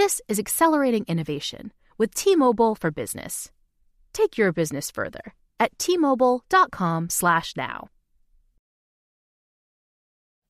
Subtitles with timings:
[0.00, 3.50] This is accelerating innovation with T-Mobile for Business.
[4.14, 7.88] Take your business further at t-mobile.com/now.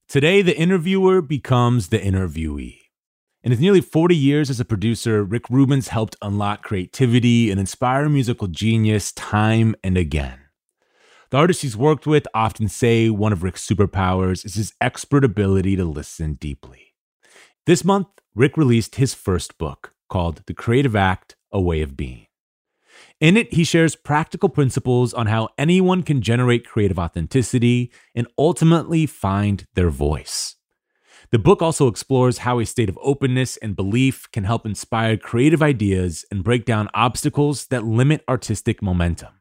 [0.06, 2.78] Today, the interviewer becomes the interviewee.
[3.42, 8.08] In his nearly 40 years as a producer, Rick Rubin's helped unlock creativity and inspire
[8.08, 10.38] musical genius time and again.
[11.30, 15.74] The artists he's worked with often say one of Rick's superpowers is his expert ability
[15.74, 16.94] to listen deeply.
[17.66, 22.26] This month, Rick released his first book called The Creative Act A Way of Being.
[23.18, 29.04] In it, he shares practical principles on how anyone can generate creative authenticity and ultimately
[29.04, 30.56] find their voice.
[31.32, 35.62] The book also explores how a state of openness and belief can help inspire creative
[35.62, 39.40] ideas and break down obstacles that limit artistic momentum.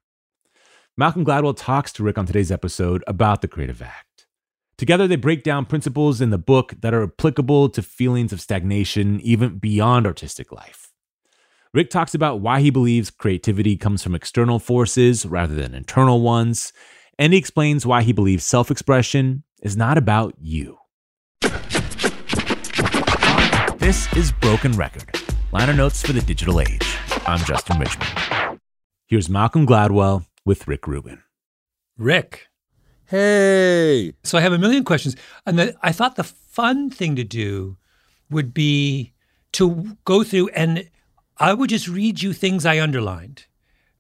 [0.98, 4.09] Malcolm Gladwell talks to Rick on today's episode about the Creative Act.
[4.80, 9.20] Together, they break down principles in the book that are applicable to feelings of stagnation
[9.20, 10.94] even beyond artistic life.
[11.74, 16.72] Rick talks about why he believes creativity comes from external forces rather than internal ones,
[17.18, 20.78] and he explains why he believes self expression is not about you.
[23.80, 25.12] This is Broken Record,
[25.52, 26.98] liner notes for the digital age.
[27.28, 28.62] I'm Justin Richmond.
[29.08, 31.22] Here's Malcolm Gladwell with Rick Rubin.
[31.98, 32.49] Rick.
[33.10, 34.14] Hey.
[34.24, 35.16] So I have a million questions.
[35.46, 37.78] And the, I thought the fun thing to do
[38.30, 39.14] would be
[39.54, 40.88] to go through and
[41.38, 43.46] I would just read you things I underlined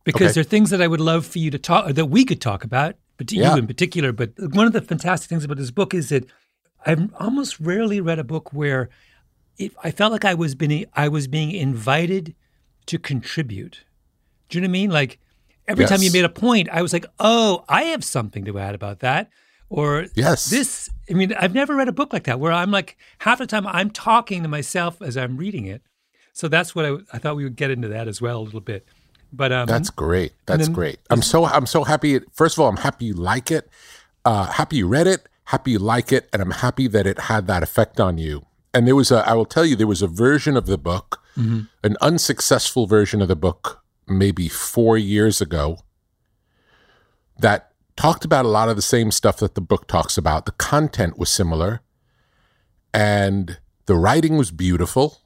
[0.04, 0.34] because Okay.
[0.34, 2.64] there are things that I would love for you to talk, that we could talk
[2.64, 3.54] about, but to Yeah.
[3.54, 4.12] you in particular.
[4.12, 6.26] But one of the fantastic things about this book is that
[6.86, 8.90] I've almost rarely read a book where
[9.58, 12.36] it, I felt like I was being I was being invited
[12.86, 13.86] to contribute.
[14.50, 14.90] Do you know what I mean?
[14.92, 15.20] Like
[15.70, 18.76] every time you made a point, I was like, "Oh, I have something to add
[18.76, 19.30] about that."
[19.70, 20.50] Or Yes.
[20.50, 20.90] this.
[21.10, 23.68] I mean, I've never read a book like that where I'm like half the time
[23.68, 25.84] I'm talking to myself as I'm reading it.
[26.34, 28.62] So that's what I, I thought we would get into that as well a little
[28.62, 28.88] bit.
[29.32, 30.34] But um, That's great.
[30.48, 30.98] That's then- great.
[31.12, 32.20] I'm so I'm so happy.
[32.34, 33.70] First of all, I'm happy you like it.
[34.26, 35.28] Uh, happy you read it.
[35.46, 38.46] Happy you like it, and I'm happy that it had that effect on you.
[38.74, 39.28] And there was a.
[39.28, 43.28] I will tell you, there was a version of the book, an unsuccessful version of
[43.28, 43.79] the book,
[44.10, 45.80] maybe four years ago,
[47.38, 50.46] that talked about a lot of the same stuff that the book talks about.
[50.46, 51.82] The content was similar,
[52.94, 55.22] and the writing was beautiful,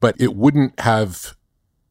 [0.00, 1.36] but it wouldn't have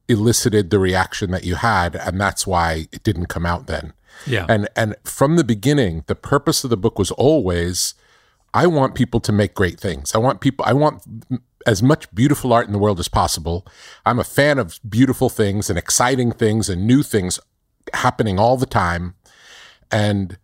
[0.09, 3.94] elicited the reaction that you had and that's why it didn't come out then
[4.25, 7.94] yeah, and and from the beginning the purpose of the book was always
[8.54, 10.13] i want people to make great things.
[10.16, 11.04] I want people i want
[11.66, 13.68] as much beautiful art in the world as possible.
[14.06, 17.40] I'm a fan of beautiful things and exciting things and new things
[17.94, 19.16] happening all the time.
[19.92, 20.38] And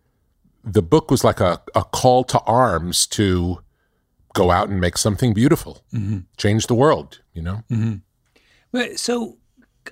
[0.62, 3.60] the book was like a, a call to arms to
[4.34, 6.18] go out and make something beautiful mm-hmm.
[6.36, 7.62] change the world you know?
[7.70, 7.94] Mm-hmm.
[8.72, 9.38] But- So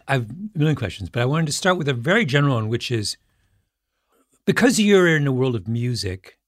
[0.09, 2.69] I have a million questions, but I wanted to start with a very general one,
[2.69, 3.17] which is
[4.47, 6.39] because you're in the world of music,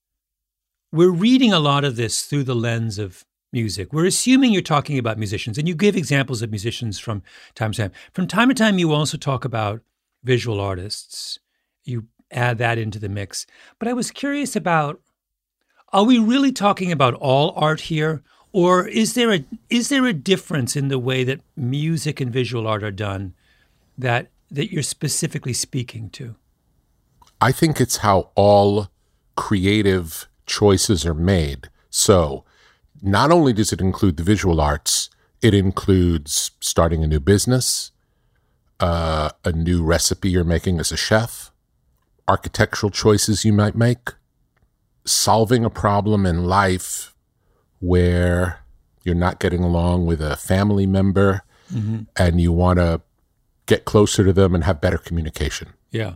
[0.92, 3.92] we're reading a lot of this through the lens of music.
[3.92, 7.22] We're assuming you're talking about musicians, and you give examples of musicians from
[7.54, 7.92] time to time.
[8.12, 9.82] From time to time, you also talk about
[10.22, 11.38] visual artists.
[11.84, 13.46] You add that into the mix.
[13.78, 15.00] But I was curious about
[15.92, 18.22] are we really talking about all art here?
[18.52, 22.66] Or is there a is there a difference in the way that music and visual
[22.66, 23.34] art are done
[23.96, 26.36] that that you're specifically speaking to?
[27.40, 28.88] I think it's how all
[29.36, 31.68] creative choices are made.
[31.90, 32.44] So,
[33.02, 35.10] not only does it include the visual arts,
[35.42, 37.92] it includes starting a new business,
[38.80, 41.50] uh, a new recipe you're making as a chef,
[42.26, 44.10] architectural choices you might make,
[45.04, 47.14] solving a problem in life
[47.80, 48.60] where
[49.04, 52.00] you're not getting along with a family member mm-hmm.
[52.16, 53.00] and you want to
[53.66, 55.68] get closer to them and have better communication.
[55.90, 56.14] Yeah.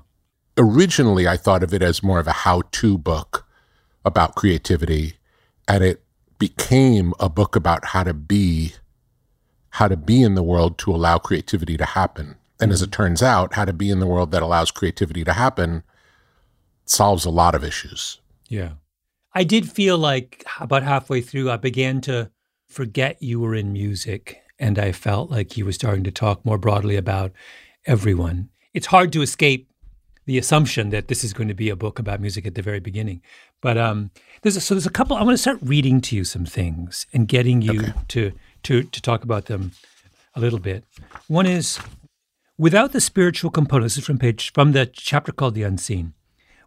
[0.56, 3.46] Originally, I thought of it as more of a how to book
[4.04, 5.14] about creativity,
[5.68, 6.02] and it
[6.38, 8.74] became a book about how to be
[9.74, 12.36] how to be in the world to allow creativity to happen.
[12.58, 12.72] And mm-hmm.
[12.72, 15.84] as it turns out, how to be in the world that allows creativity to happen
[16.84, 18.20] solves a lot of issues.
[18.48, 18.72] Yeah.
[19.32, 22.32] I did feel like about halfway through, I began to
[22.66, 24.42] forget you were in music.
[24.58, 27.32] And I felt like you were starting to talk more broadly about
[27.86, 28.50] everyone.
[28.74, 29.70] It's hard to escape
[30.26, 32.80] the assumption that this is going to be a book about music at the very
[32.80, 33.22] beginning.
[33.60, 34.10] But um,
[34.42, 35.16] there's a, so there's a couple.
[35.16, 37.92] I want to start reading to you some things and getting you okay.
[38.08, 38.32] to
[38.64, 39.72] to to talk about them
[40.34, 40.84] a little bit.
[41.28, 41.78] One is
[42.58, 43.86] without the spiritual component.
[43.86, 46.14] This is from page from the chapter called "The Unseen."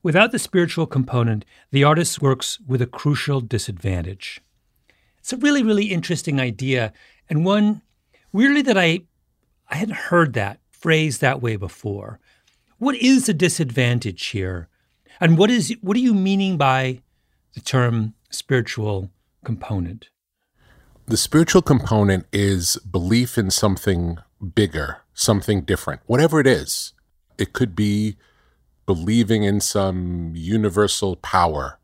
[0.03, 4.41] Without the spiritual component, the artist works with a crucial disadvantage.
[5.19, 6.91] It's a really, really interesting idea,
[7.29, 7.81] and one
[8.33, 9.01] weirdly that I
[9.69, 12.19] I hadn't heard that phrase that way before.
[12.77, 14.67] What is the disadvantage here?
[15.23, 16.99] And what is what are you meaning by
[17.53, 19.09] the term spiritual
[19.45, 20.09] component?
[21.05, 24.17] The spiritual component is belief in something
[24.53, 26.91] bigger, something different, whatever it is.
[27.37, 28.17] It could be
[28.85, 31.79] believing in some universal power,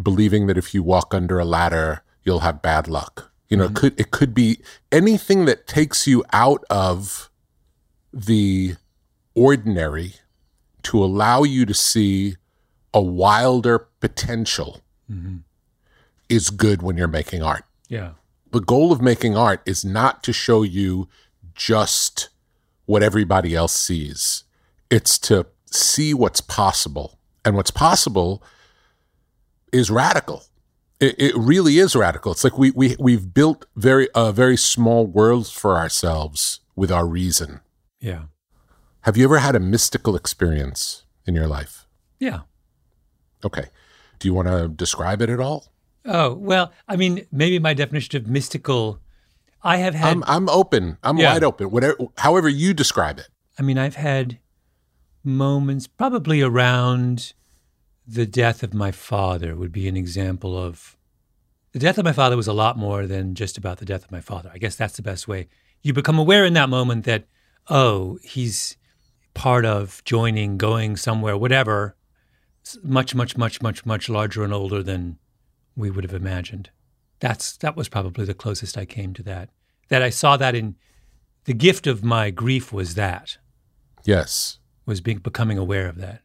[0.00, 3.32] believing that if you walk under a ladder, you'll have bad luck.
[3.48, 3.76] You know, mm-hmm.
[3.76, 4.60] it could it could be
[4.92, 7.30] anything that takes you out of
[8.12, 8.74] the
[9.34, 10.16] ordinary
[10.82, 12.36] to allow you to see
[12.94, 14.80] a wilder potential
[15.10, 15.38] mm-hmm.
[16.28, 17.64] is good when you're making art.
[17.88, 18.12] Yeah.
[18.52, 21.08] The goal of making art is not to show you
[21.54, 22.28] just
[22.86, 24.44] what everybody else sees.
[24.90, 27.18] It's to see what's possible.
[27.44, 28.42] And what's possible
[29.72, 30.44] is radical.
[31.00, 32.32] It, it really is radical.
[32.32, 37.06] It's like we, we, we've built very, uh, very small worlds for ourselves with our
[37.06, 37.60] reason.
[38.00, 38.22] Yeah.
[39.00, 41.86] Have you ever had a mystical experience in your life?
[42.18, 42.40] Yeah.
[43.44, 43.66] Okay.
[44.18, 45.66] Do you want to describe it at all?
[46.06, 49.00] Oh, well, I mean, maybe my definition of mystical,
[49.62, 50.12] I have had.
[50.12, 50.98] I'm, I'm open.
[51.02, 51.32] I'm yeah.
[51.32, 51.70] wide open.
[51.70, 53.28] Whatever, however you describe it.
[53.58, 54.38] I mean, I've had
[55.22, 57.32] moments, probably around
[58.06, 60.96] the death of my father, would be an example of
[61.72, 64.12] the death of my father was a lot more than just about the death of
[64.12, 64.48] my father.
[64.54, 65.48] I guess that's the best way.
[65.82, 67.24] You become aware in that moment that,
[67.68, 68.76] oh, he's
[69.34, 71.96] part of joining, going somewhere, whatever,
[72.82, 75.18] much, much, much, much, much larger and older than
[75.76, 76.70] we would have imagined.
[77.20, 79.50] That's that was probably the closest I came to that.
[79.88, 80.76] That I saw that in
[81.44, 83.38] the gift of my grief was that.
[84.04, 86.22] Yes was being, becoming aware of that.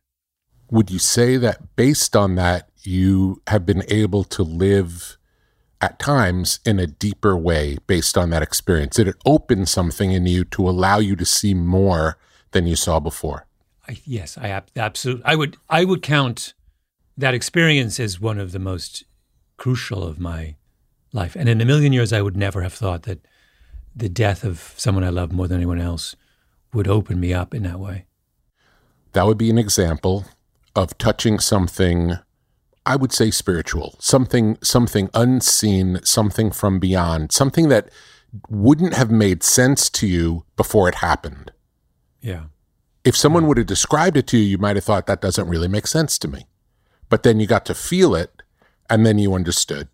[0.71, 5.17] Would you say that based on that, you have been able to live
[5.81, 8.95] at times in a deeper way based on that experience?
[8.95, 12.17] Did it open something in you to allow you to see more
[12.51, 13.47] than you saw before?
[13.89, 15.25] I, yes, I absolutely.
[15.25, 15.57] I would.
[15.67, 16.53] I would count
[17.17, 19.03] that experience as one of the most
[19.57, 20.55] crucial of my
[21.11, 21.35] life.
[21.35, 23.25] And in a million years, I would never have thought that
[23.95, 26.15] the death of someone I love more than anyone else
[26.71, 28.05] would open me up in that way.
[29.13, 30.25] That would be an example
[30.75, 32.19] of touching something
[32.85, 37.89] I would say spiritual, something something unseen, something from beyond, something that
[38.49, 41.51] wouldn't have made sense to you before it happened.
[42.21, 42.43] Yeah.
[43.09, 45.67] If someone would have described it to you, you might have thought that doesn't really
[45.67, 46.45] make sense to me.
[47.09, 48.43] But then you got to feel it
[48.87, 49.87] and then you understood.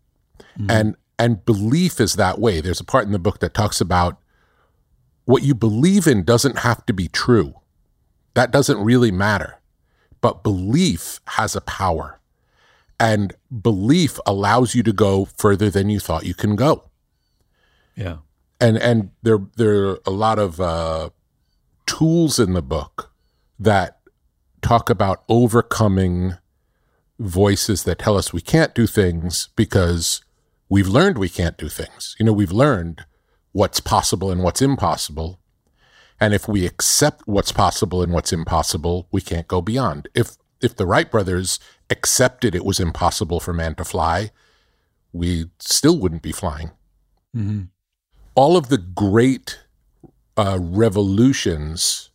[0.59, 0.69] Mm-hmm.
[0.69, 2.59] And and belief is that way.
[2.59, 4.17] There's a part in the book that talks about
[5.23, 7.53] what you believe in doesn't have to be true.
[8.33, 9.61] That doesn't really matter.
[10.19, 12.19] But belief has a power.
[12.99, 16.89] And belief allows you to go further than you thought you can go.
[17.95, 18.17] Yeah.
[18.59, 21.11] And and there there are a lot of uh,
[21.85, 23.11] tools in the book
[23.59, 23.99] that
[24.61, 26.33] talk about overcoming
[27.19, 30.21] voices that tell us we can't do things because
[30.69, 32.15] we've learned we can't do things.
[32.19, 33.05] You know, we've learned
[33.51, 35.39] what's possible and what's impossible.
[36.19, 40.07] And if we accept what's possible and what's impossible, we can't go beyond.
[40.13, 44.31] If if the Wright brothers accepted it was impossible for man to fly,
[45.13, 46.71] we still wouldn't be flying.
[47.35, 47.63] Mm-hmm.
[48.33, 49.59] All of the great
[50.37, 52.09] uh, revolutions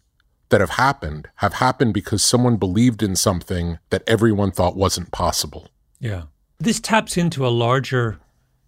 [0.51, 5.69] that have happened have happened because someone believed in something that everyone thought wasn't possible.
[6.01, 6.25] Yeah.
[6.59, 8.19] This taps into a larger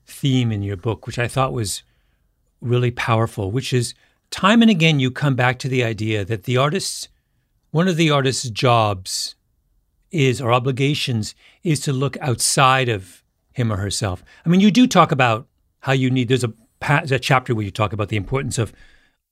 [0.07, 1.83] theme in your book, which I thought was
[2.61, 3.95] really powerful, which is
[4.31, 7.09] time and again you come back to the idea that the artist's
[7.71, 9.35] one of the artist's jobs
[10.11, 14.23] is or obligations is to look outside of him or herself.
[14.45, 15.49] I mean, you do talk about
[15.81, 18.73] how you need there's a, a chapter where you talk about the importance of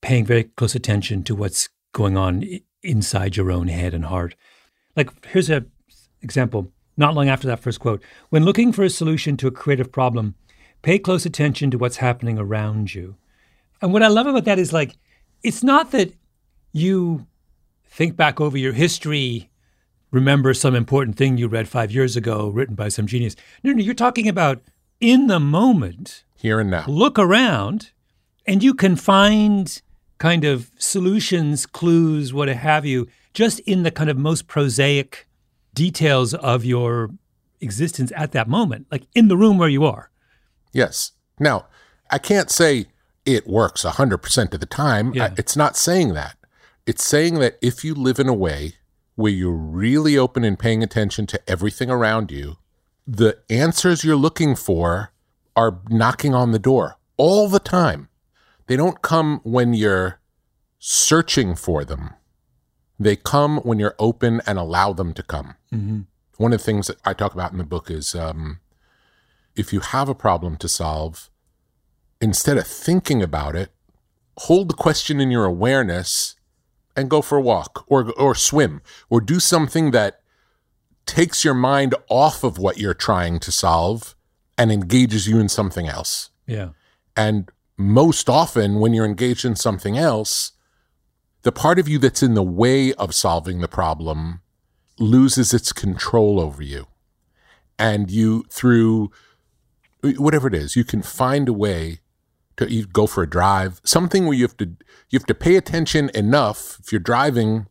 [0.00, 2.44] paying very close attention to what's going on
[2.82, 4.34] inside your own head and heart.
[4.96, 5.70] Like here's an
[6.22, 6.72] example.
[6.96, 10.34] Not long after that first quote, when looking for a solution to a creative problem,
[10.82, 13.16] pay close attention to what's happening around you.
[13.80, 14.96] And what I love about that is like,
[15.42, 16.12] it's not that
[16.72, 17.26] you
[17.86, 19.50] think back over your history,
[20.10, 23.36] remember some important thing you read five years ago, written by some genius.
[23.62, 24.60] No, no, you're talking about
[25.00, 26.84] in the moment, here and now.
[26.86, 27.92] Look around,
[28.46, 29.80] and you can find
[30.20, 35.26] kind of solutions, clues, what have you, just in the kind of most prosaic
[35.74, 37.10] details of your
[37.60, 40.10] existence at that moment, like in the room where you are.
[40.72, 41.12] Yes.
[41.40, 41.66] Now,
[42.10, 42.86] I can't say
[43.24, 45.12] it works 100% of the time.
[45.14, 45.34] Yeah.
[45.38, 46.36] It's not saying that.
[46.86, 48.74] It's saying that if you live in a way
[49.14, 52.56] where you're really open and paying attention to everything around you,
[53.06, 55.12] the answers you're looking for
[55.56, 58.08] are knocking on the door all the time.
[58.70, 60.20] They don't come when you're
[60.78, 62.10] searching for them.
[63.00, 65.56] They come when you're open and allow them to come.
[65.74, 66.02] Mm-hmm.
[66.36, 68.60] One of the things that I talk about in the book is um,
[69.56, 71.30] if you have a problem to solve,
[72.20, 73.72] instead of thinking about it,
[74.38, 76.36] hold the question in your awareness
[76.94, 80.20] and go for a walk or or swim or do something that
[81.06, 84.14] takes your mind off of what you're trying to solve
[84.56, 86.30] and engages you in something else.
[86.46, 86.68] Yeah.
[87.16, 87.50] And
[87.80, 90.52] most often when you're engaged in something else,
[91.42, 94.42] the part of you that's in the way of solving the problem
[94.98, 96.86] loses its control over you.
[97.78, 99.10] And you through
[100.02, 102.00] whatever it is, you can find a way
[102.58, 104.66] to go for a drive, something where you have to
[105.08, 106.78] you have to pay attention enough.
[106.80, 107.66] If you're driving,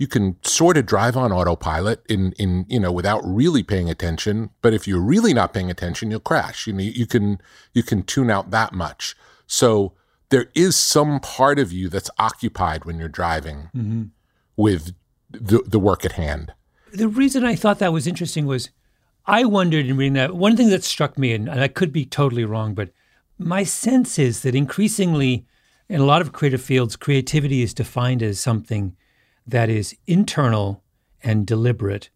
[0.00, 4.48] you can sort of drive on autopilot in in you know without really paying attention.
[4.62, 6.66] But if you're really not paying attention, you'll crash.
[6.66, 7.38] You know you can
[7.74, 9.14] you can tune out that much.
[9.46, 9.92] So
[10.30, 14.04] there is some part of you that's occupied when you're driving mm-hmm.
[14.56, 14.94] with
[15.30, 16.54] the the work at hand.
[16.94, 18.70] The reason I thought that was interesting was
[19.26, 22.06] I wondered in reading that one thing that struck me, and, and I could be
[22.06, 22.90] totally wrong, but
[23.38, 25.44] my sense is that increasingly
[25.90, 28.96] in a lot of creative fields, creativity is defined as something
[29.50, 30.82] that is internal
[31.22, 32.10] and deliberate.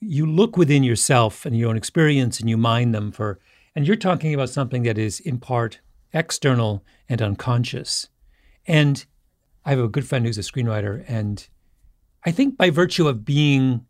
[0.00, 3.38] You look within yourself and your own experience and you mine them for,
[3.74, 5.80] and you're talking about something that is in part
[6.12, 8.08] external and unconscious.
[8.66, 9.04] And
[9.64, 11.46] I have a good friend who's a screenwriter, and
[12.24, 13.86] I think by virtue of being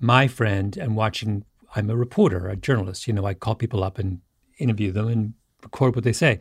[0.00, 3.06] my friend and watching, I'm a reporter, a journalist.
[3.06, 4.20] You know, I call people up and
[4.58, 6.40] interview them and record what they say.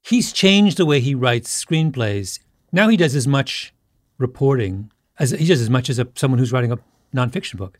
[0.00, 2.40] He's changed the way he writes screenplays.
[2.72, 3.72] Now he does as much
[4.18, 4.90] reporting
[5.22, 6.78] as he does as much as a, someone who's writing a
[7.14, 7.78] nonfiction book,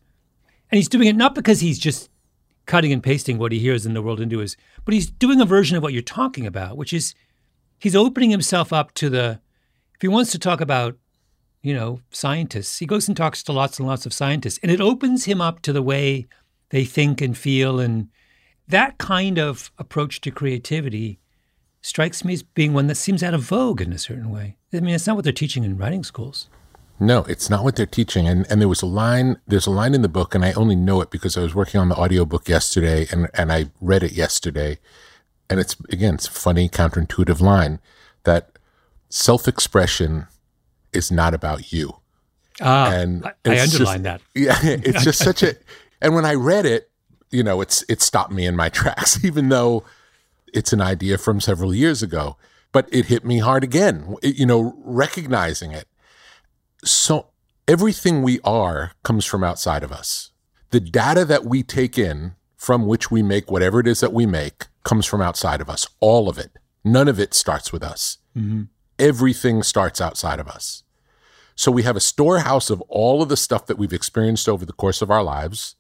[0.70, 2.08] and he's doing it not because he's just
[2.64, 5.44] cutting and pasting what he hears in the world into his, but he's doing a
[5.44, 7.14] version of what you're talking about, which is
[7.78, 9.40] he's opening himself up to the.
[9.96, 10.96] If he wants to talk about,
[11.62, 14.80] you know, scientists, he goes and talks to lots and lots of scientists, and it
[14.80, 16.26] opens him up to the way
[16.70, 18.08] they think and feel and
[18.68, 21.18] that kind of approach to creativity
[21.82, 24.56] strikes me as being one that seems out of vogue in a certain way.
[24.72, 26.48] I mean, it's not what they're teaching in writing schools.
[27.00, 28.28] No, it's not what they're teaching.
[28.28, 30.76] And and there was a line, there's a line in the book, and I only
[30.76, 34.12] know it because I was working on the audiobook yesterday and, and I read it
[34.12, 34.78] yesterday.
[35.50, 37.80] And it's again, it's a funny, counterintuitive line
[38.24, 38.58] that
[39.08, 40.26] self-expression
[40.92, 41.96] is not about you.
[42.60, 44.20] Ah, and I, I underline that.
[44.34, 45.56] Yeah, it's just such a.
[46.00, 46.90] And when I read it,
[47.30, 49.84] you know, it's it stopped me in my tracks, even though
[50.52, 52.36] it's an idea from several years ago.
[52.70, 55.86] But it hit me hard again, it, you know, recognizing it.
[56.84, 57.28] So
[57.68, 60.30] everything we are comes from outside of us.
[60.70, 64.26] The data that we take in from which we make whatever it is that we
[64.26, 65.86] make comes from outside of us.
[66.00, 66.52] All of it.
[66.84, 68.18] None of it starts with us.
[68.36, 68.62] Mm-hmm.
[68.98, 70.82] Everything starts outside of us.
[71.54, 74.72] So we have a storehouse of all of the stuff that we've experienced over the
[74.72, 75.76] course of our lives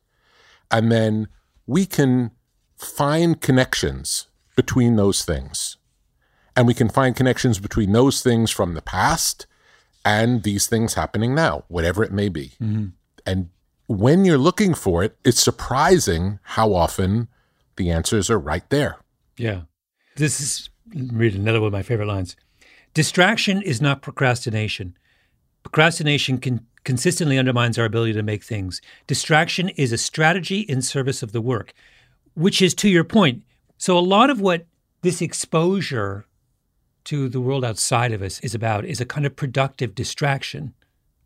[0.72, 1.28] and then
[1.66, 2.32] we can
[2.76, 5.76] find connections between those things.
[6.56, 9.46] And we can find connections between those things from the past
[10.04, 12.52] and these things happening now, whatever it may be.
[12.60, 12.86] Mm-hmm.
[13.26, 13.50] And
[13.86, 17.28] when you're looking for it, it's surprising how often
[17.76, 18.96] the answers are right there.
[19.36, 19.62] Yeah.
[20.16, 22.36] This is read another one of my favorite lines.
[22.94, 24.96] Distraction is not procrastination.
[25.62, 28.80] Procrastination can consistently undermines our ability to make things.
[29.06, 31.72] Distraction is a strategy in service of the work,
[32.34, 33.44] which is to your point.
[33.78, 34.66] So a lot of what
[35.02, 36.26] this exposure
[37.04, 40.74] to the world outside of us is about is a kind of productive distraction,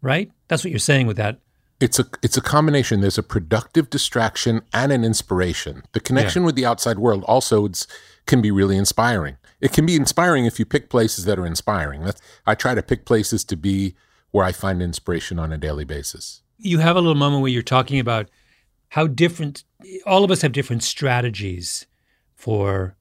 [0.01, 0.31] right?
[0.49, 1.39] That's what you're saying with that.
[1.79, 3.01] It's a it's a combination.
[3.01, 5.83] There's a productive distraction and an inspiration.
[5.93, 6.47] The connection yeah.
[6.47, 7.69] with the outside world also
[8.27, 9.37] can be really inspiring.
[9.61, 12.05] It can be inspiring if you pick places that are inspiring.
[12.05, 13.95] That's, I try to pick places to be
[14.31, 16.43] where I find inspiration on a daily basis.
[16.59, 18.29] You have a little moment where you're talking about
[18.91, 19.65] how different
[20.07, 21.87] all of us have different strategies
[22.35, 22.97] for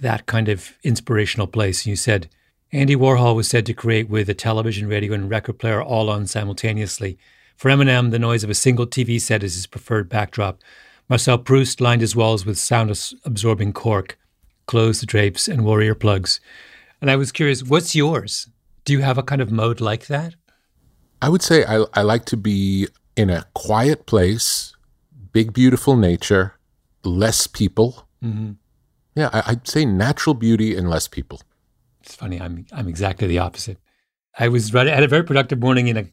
[0.00, 1.86] that kind of inspirational place.
[1.86, 2.28] You said
[2.72, 6.26] Andy Warhol was said to create with a television, radio, and record player all on
[6.26, 7.18] simultaneously.
[7.56, 10.60] For Eminem, the noise of a single TV set is his preferred backdrop.
[11.08, 12.90] Marcel Proust lined his walls with sound
[13.24, 14.16] absorbing cork,
[14.66, 16.38] closed the drapes, and wore earplugs.
[17.00, 18.48] And I was curious, what's yours?
[18.84, 20.36] Do you have a kind of mode like that?
[21.20, 22.86] I would say I, I like to be
[23.16, 24.74] in a quiet place,
[25.32, 26.54] big, beautiful nature,
[27.04, 28.06] less people.
[28.24, 28.52] Mm-hmm.
[29.20, 31.42] Yeah, I, would say natural beauty and less people.
[32.02, 32.40] It's funny.
[32.40, 33.78] I'm I'm exactly the opposite.
[34.38, 34.88] I was right.
[34.88, 36.06] I had a very productive morning in a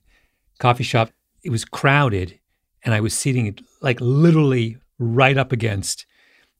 [0.60, 1.12] coffee shop.
[1.42, 2.38] It was crowded,
[2.84, 6.06] and I was sitting like literally right up against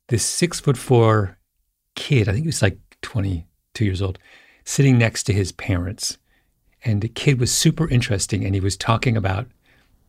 [0.08, 1.38] this six foot four
[1.96, 2.30] kid.
[2.30, 4.18] I think he was like twenty two years old,
[4.64, 6.18] sitting next to his parents,
[6.86, 9.48] and the kid was super interesting, and he was talking about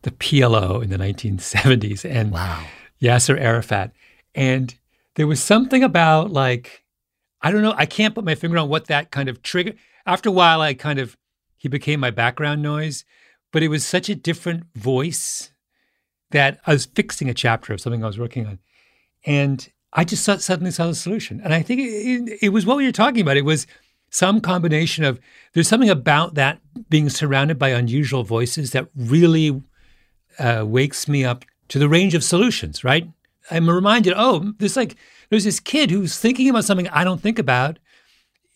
[0.03, 2.65] the PLO in the 1970s and wow.
[3.01, 3.91] Yasser Arafat,
[4.33, 4.73] and
[5.19, 6.85] there was something about like
[7.41, 9.73] I don't know, I can't put my finger on what that kind of trigger.
[10.05, 11.17] After a while, I kind of
[11.57, 13.03] he became my background noise,
[13.51, 15.51] but it was such a different voice
[16.31, 18.59] that I was fixing a chapter of something I was working on,
[19.25, 21.41] and I just saw, suddenly saw the solution.
[21.43, 23.35] And I think it, it, was what we were talking about.
[23.35, 23.67] It was
[24.09, 25.19] some combination of
[25.51, 29.61] there's something about that being surrounded by unusual voices that really
[30.39, 33.09] uh, wakes me up to the range of solutions, right?
[33.51, 34.95] I'm reminded, oh, there's like
[35.29, 37.79] there's this kid who's thinking about something I don't think about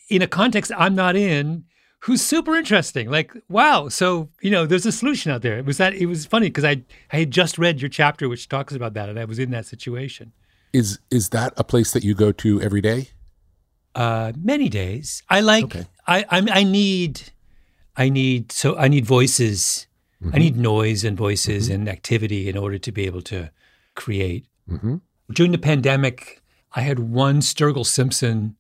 [0.10, 1.65] in a context I'm not in,
[2.03, 3.10] who's super interesting.
[3.10, 3.88] Like, wow.
[3.88, 5.58] So, you know, there's a solution out there.
[5.58, 8.49] It was that it was funny because I I had just read your chapter which
[8.49, 10.34] talks about that and I was in that situation.
[10.73, 13.10] Is is that a place that you go to every day?
[13.95, 15.23] Uh many days.
[15.29, 15.86] I like okay.
[16.08, 17.32] I, I I need
[17.95, 19.88] I need so I need voices.
[20.21, 20.36] Mm-hmm.
[20.36, 21.75] I need noise and voices mm-hmm.
[21.75, 23.51] and activity in order to be able to
[23.95, 24.45] create.
[24.69, 24.97] Mm-hmm.
[25.32, 26.41] During the pandemic,
[26.73, 28.56] I had one Sturgill Simpson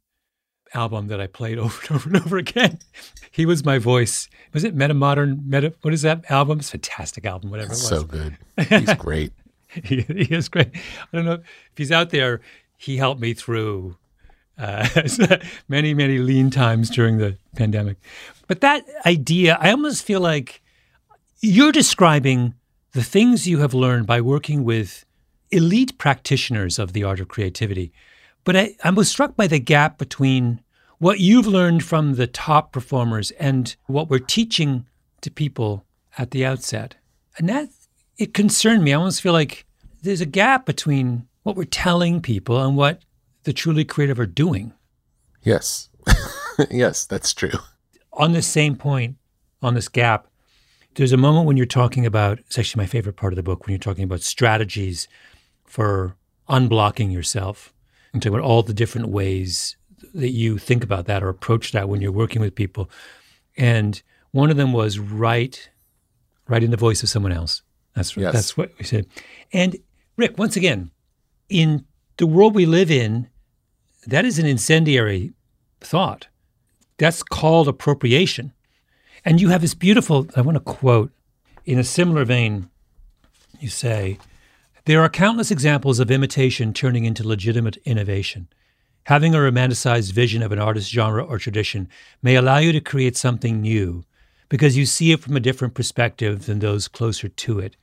[0.73, 2.79] album that I played over and over and over again.
[3.31, 4.29] he was my voice.
[4.53, 5.73] Was it Meta Modern Meta?
[5.81, 6.59] What is that album?
[6.59, 8.01] It's a fantastic album, whatever That's it was.
[8.01, 8.37] So good.
[8.69, 9.33] He's great.
[9.67, 10.69] he, he, is great.
[10.75, 11.41] I don't know if
[11.75, 12.41] he's out there.
[12.77, 13.97] He helped me through
[14.59, 14.87] uh,
[15.67, 17.97] many, many lean times during the pandemic.
[18.47, 20.61] But that idea, I almost feel like
[21.41, 22.53] you're describing
[22.91, 25.05] the things you have learned by working with
[25.53, 27.91] elite practitioners of the art of creativity.
[28.43, 30.61] But I, I was struck by the gap between
[30.99, 34.85] what you've learned from the top performers and what we're teaching
[35.21, 35.85] to people
[36.17, 36.95] at the outset.
[37.37, 37.69] And that
[38.17, 38.93] it concerned me.
[38.93, 39.65] I almost feel like
[40.01, 43.01] there's a gap between what we're telling people and what
[43.43, 44.73] the truly creative are doing.
[45.41, 45.89] Yes.
[46.71, 47.59] yes, that's true.
[48.13, 49.17] On the same point,
[49.61, 50.27] on this gap,
[50.95, 53.65] there's a moment when you're talking about, it's actually my favorite part of the book,
[53.65, 55.07] when you're talking about strategies
[55.73, 56.15] for
[56.47, 57.73] unblocking yourself
[58.13, 59.75] and talk about all the different ways
[60.13, 62.91] that you think about that or approach that when you're working with people.
[63.57, 65.71] And one of them was write,
[66.47, 67.63] write in the voice of someone else.
[67.95, 68.31] That's yes.
[68.31, 69.07] that's what we said.
[69.51, 69.75] And
[70.15, 70.91] Rick, once again,
[71.49, 71.85] in
[72.17, 73.27] the world we live in,
[74.05, 75.33] that is an incendiary
[75.81, 76.27] thought.
[76.99, 78.53] That's called appropriation.
[79.25, 81.11] And you have this beautiful, I want to quote
[81.65, 82.69] in a similar vein,
[83.59, 84.19] you say,
[84.85, 88.49] there are countless examples of imitation turning into legitimate innovation.
[89.05, 91.87] Having a romanticized vision of an artist genre or tradition
[92.21, 94.03] may allow you to create something new
[94.49, 97.77] because you see it from a different perspective than those closer to it.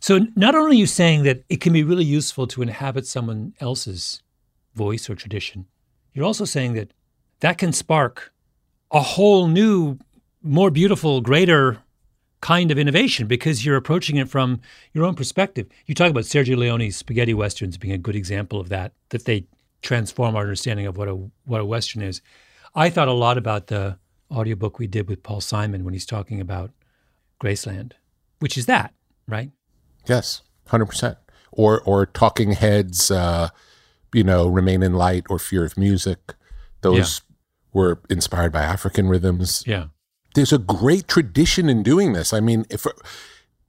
[0.00, 3.52] So, not only are you saying that it can be really useful to inhabit someone
[3.60, 4.22] else's
[4.74, 5.66] voice or tradition,
[6.14, 6.92] you're also saying that
[7.40, 8.32] that can spark
[8.90, 9.98] a whole new,
[10.42, 11.78] more beautiful, greater
[12.40, 14.60] kind of innovation because you're approaching it from
[14.92, 15.66] your own perspective.
[15.86, 19.46] You talk about Sergio Leone's spaghetti westerns being a good example of that, that they
[19.82, 22.20] transform our understanding of what a what a western is.
[22.74, 23.98] I thought a lot about the
[24.30, 26.70] audiobook we did with Paul Simon when he's talking about
[27.40, 27.92] Graceland,
[28.38, 28.94] which is that,
[29.26, 29.50] right?
[30.06, 31.18] Yes, hundred percent.
[31.50, 33.48] Or or Talking Heads, uh,
[34.12, 36.34] you know, Remain in Light or Fear of Music.
[36.82, 37.34] Those yeah.
[37.72, 39.64] were inspired by African rhythms.
[39.66, 39.86] Yeah
[40.38, 42.32] there's a great tradition in doing this.
[42.32, 42.86] I mean, if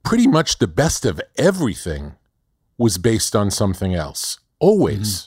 [0.04, 2.14] pretty much the best of everything
[2.78, 5.08] was based on something else, always.
[5.08, 5.26] Mm-hmm.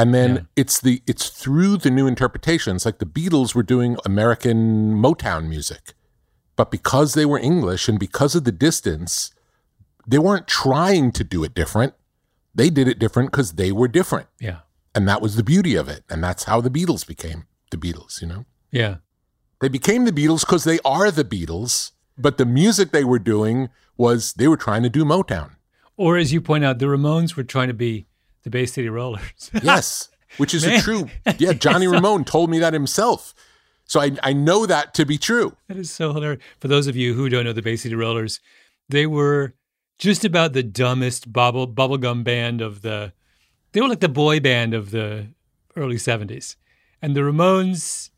[0.00, 0.42] And then yeah.
[0.56, 5.92] it's the it's through the new interpretations, like the Beatles were doing American Motown music,
[6.56, 9.32] but because they were English and because of the distance,
[10.06, 11.92] they weren't trying to do it different.
[12.54, 14.28] They did it different because they were different.
[14.40, 14.60] Yeah,
[14.94, 18.22] and that was the beauty of it, and that's how the Beatles became the Beatles.
[18.22, 18.44] You know.
[18.70, 18.96] Yeah.
[19.60, 23.70] They became the Beatles because they are the Beatles, but the music they were doing
[23.96, 25.52] was they were trying to do Motown.
[25.96, 28.06] Or as you point out, the Ramones were trying to be
[28.44, 29.50] the Bay City Rollers.
[29.62, 31.08] yes, which is a true.
[31.38, 33.34] Yeah, Johnny so, Ramone told me that himself.
[33.84, 35.56] So I, I know that to be true.
[35.66, 36.42] That is so hilarious.
[36.60, 38.40] For those of you who don't know the Bay City Rollers,
[38.88, 39.54] they were
[39.98, 43.12] just about the dumbest bubble bubblegum band of the
[43.72, 45.28] they were like the boy band of the
[45.76, 46.56] early 70s.
[47.02, 48.10] And the Ramones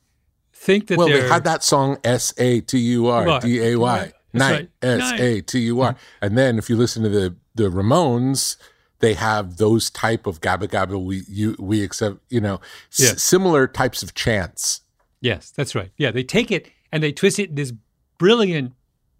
[0.60, 4.12] think that well, they had that song S A T U R D A Y
[4.32, 8.56] night S A T U R, and then if you listen to the the Ramones,
[9.00, 12.60] they have those type of gabba gabba we you we accept you know
[12.96, 13.12] yes.
[13.14, 14.82] s- similar types of chants.
[15.20, 15.90] Yes, that's right.
[15.96, 17.72] Yeah, they take it and they twist it in this
[18.18, 18.72] brilliant,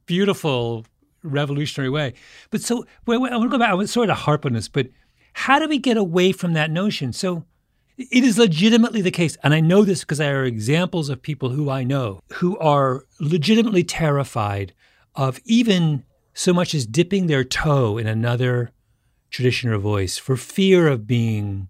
[0.07, 0.87] beautiful,
[1.23, 2.15] revolutionary way.
[2.51, 3.71] But so I want to go back.
[3.71, 4.89] I want sort of harp on this, but
[5.33, 7.13] how do we get away from that notion?
[7.13, 7.45] So
[8.01, 11.51] it is legitimately the case, and I know this because there are examples of people
[11.51, 14.73] who I know who are legitimately terrified
[15.15, 18.73] of even so much as dipping their toe in another
[19.31, 21.69] tradition or voice for fear of being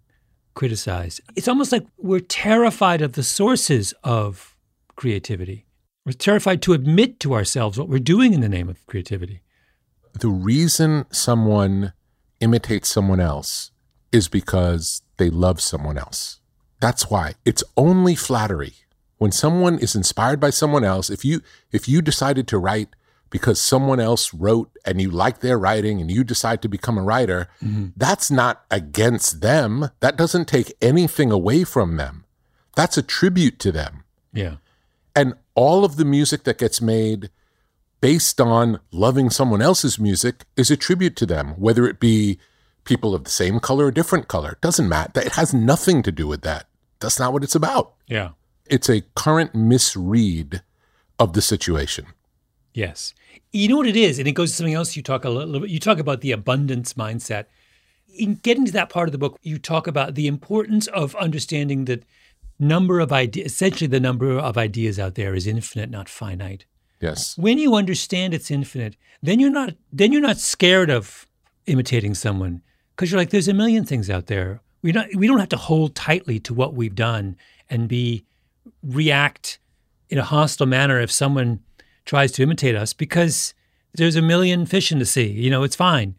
[0.54, 1.20] criticized.
[1.36, 4.56] It's almost like we're terrified of the sources of
[4.96, 5.66] creativity.
[6.04, 9.42] We're terrified to admit to ourselves what we're doing in the name of creativity.
[10.18, 11.92] The reason someone
[12.40, 13.70] imitates someone else
[14.12, 16.40] is because they love someone else.
[16.80, 17.34] That's why.
[17.44, 18.72] It's only flattery.
[19.18, 22.88] When someone is inspired by someone else, if you if you decided to write
[23.28, 27.02] because someone else wrote and you like their writing and you decide to become a
[27.02, 27.88] writer, mm-hmm.
[27.96, 29.90] that's not against them.
[30.00, 32.24] That doesn't take anything away from them.
[32.74, 34.04] That's a tribute to them.
[34.32, 34.56] Yeah.
[35.14, 37.28] And all of the music that gets made
[38.00, 42.38] based on loving someone else's music is a tribute to them, whether it be
[42.90, 44.58] people of the same color or different color.
[44.60, 45.20] Doesn't matter.
[45.20, 46.66] It has nothing to do with that.
[46.98, 47.94] That's not what it's about.
[48.08, 48.30] Yeah.
[48.66, 50.62] It's a current misread
[51.16, 52.06] of the situation.
[52.74, 53.14] Yes.
[53.52, 55.60] You know what it is, and it goes to something else you talk a little
[55.60, 55.70] bit.
[55.70, 57.44] You talk about the abundance mindset.
[58.12, 61.84] In getting to that part of the book, you talk about the importance of understanding
[61.84, 62.02] that
[62.58, 66.64] number of ideas, essentially the number of ideas out there is infinite, not finite.
[67.00, 67.38] Yes.
[67.38, 71.28] When you understand it's infinite, then you're not then you're not scared of
[71.66, 72.62] imitating someone
[73.00, 74.60] because you're like, there's a million things out there.
[74.82, 77.34] We don't we don't have to hold tightly to what we've done
[77.70, 78.26] and be
[78.82, 79.58] react
[80.10, 81.60] in a hostile manner if someone
[82.04, 83.54] tries to imitate us because
[83.94, 85.28] there's a million fish in the sea.
[85.28, 86.14] You know, it's fine.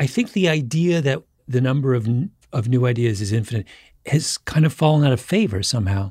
[0.00, 2.08] I think the idea that the number of
[2.52, 3.68] of new ideas is infinite
[4.06, 6.10] has kind of fallen out of favor somehow.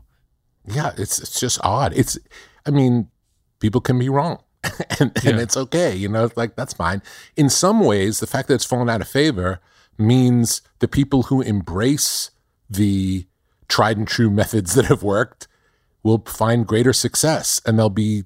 [0.65, 1.91] Yeah, it's it's just odd.
[1.93, 2.17] It's
[2.65, 3.09] I mean,
[3.59, 4.39] people can be wrong.
[4.99, 5.31] and, yeah.
[5.31, 7.01] and it's okay, you know, like that's fine.
[7.35, 9.59] In some ways, the fact that it's fallen out of favor
[9.97, 12.31] means the people who embrace
[12.69, 13.25] the
[13.67, 15.47] tried and true methods that have worked
[16.03, 18.23] will find greater success and there'll be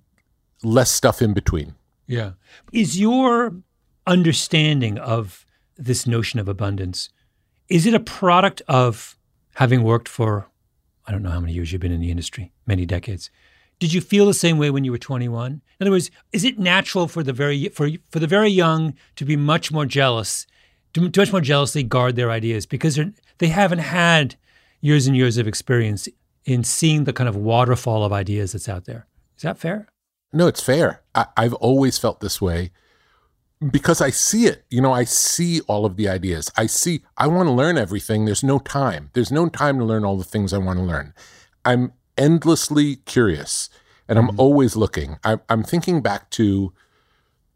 [0.64, 1.76] less stuff in between.
[2.08, 2.32] Yeah.
[2.74, 3.56] Is your
[4.08, 5.46] understanding of
[5.78, 7.10] this notion of abundance
[7.70, 9.16] is it a product of
[9.56, 10.48] having worked for
[11.08, 13.32] I don't know how many years you've been in the industry, many decades.
[13.80, 15.52] Did you feel the same way when you were 21?
[15.54, 19.26] In other words, is it natural for the very for for the very young to
[19.26, 20.46] be much more jealous
[20.94, 23.00] to, to much more jealously guard their ideas because
[23.38, 24.36] they haven't had
[24.82, 26.08] years and years of experience
[26.46, 29.06] in seeing the kind of waterfall of ideas that's out there.
[29.38, 29.88] Is that fair?
[30.32, 31.02] No, it's fair.
[31.16, 32.72] I, I've always felt this way
[33.72, 34.64] because I see it.
[34.70, 36.52] You know, I see all of the ideas.
[36.56, 38.26] I see, I want to learn everything.
[38.26, 39.10] There's no time.
[39.14, 41.14] There's no time to learn all the things I want to learn.
[41.66, 43.70] I'm endlessly curious
[44.08, 44.40] and I'm mm-hmm.
[44.40, 45.18] always looking.
[45.24, 46.74] I, I'm thinking back to,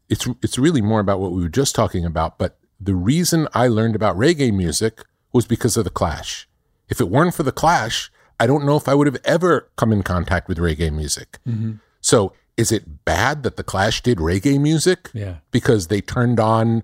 [0.10, 3.68] it's, it's really more about what we were just talking about, but the reason I
[3.68, 6.48] learned about reggae music was because of The Clash.
[6.90, 9.92] If it weren't for The Clash, I don't know if I would have ever come
[9.92, 11.40] in contact with reggae music.
[11.48, 11.74] Mm-hmm.
[12.02, 15.10] So is it bad that the Clash did reggae music?
[15.14, 15.38] Yeah.
[15.52, 16.84] Because they turned on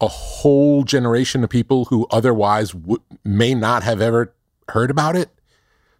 [0.00, 4.34] a whole generation of people who otherwise w- may not have ever
[4.68, 5.30] heard about it.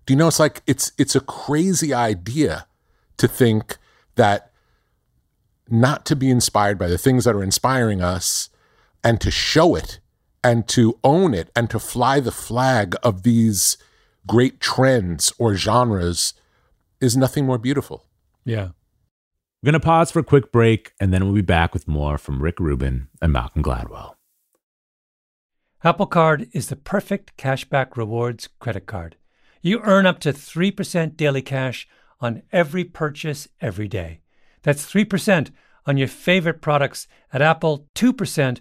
[0.06, 2.66] Do you know it's like it's it's a crazy idea
[3.18, 3.76] to think
[4.14, 4.52] that
[5.68, 8.48] not to be inspired by the things that are inspiring us
[9.02, 10.00] and to show it
[10.42, 13.76] and to own it and to fly the flag of these
[14.26, 16.34] great trends or genres
[17.00, 18.06] is nothing more beautiful.
[18.44, 18.68] Yeah.
[19.62, 22.16] We're going to pause for a quick break, and then we'll be back with more
[22.16, 24.14] from Rick Rubin and Malcolm Gladwell.
[25.82, 29.16] Apple Card is the perfect cashback rewards credit card.
[29.60, 31.88] You earn up to 3% daily cash
[32.20, 34.20] on every purchase every day.
[34.62, 35.50] That's 3%
[35.86, 38.60] on your favorite products at Apple, 2%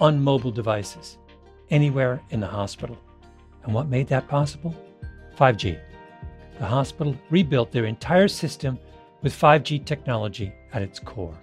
[0.00, 1.18] on mobile devices
[1.70, 2.98] anywhere in the hospital.
[3.64, 4.74] And what made that possible?
[5.38, 5.78] 5G.
[6.58, 8.78] The hospital rebuilt their entire system
[9.22, 11.36] with 5G technology at its core.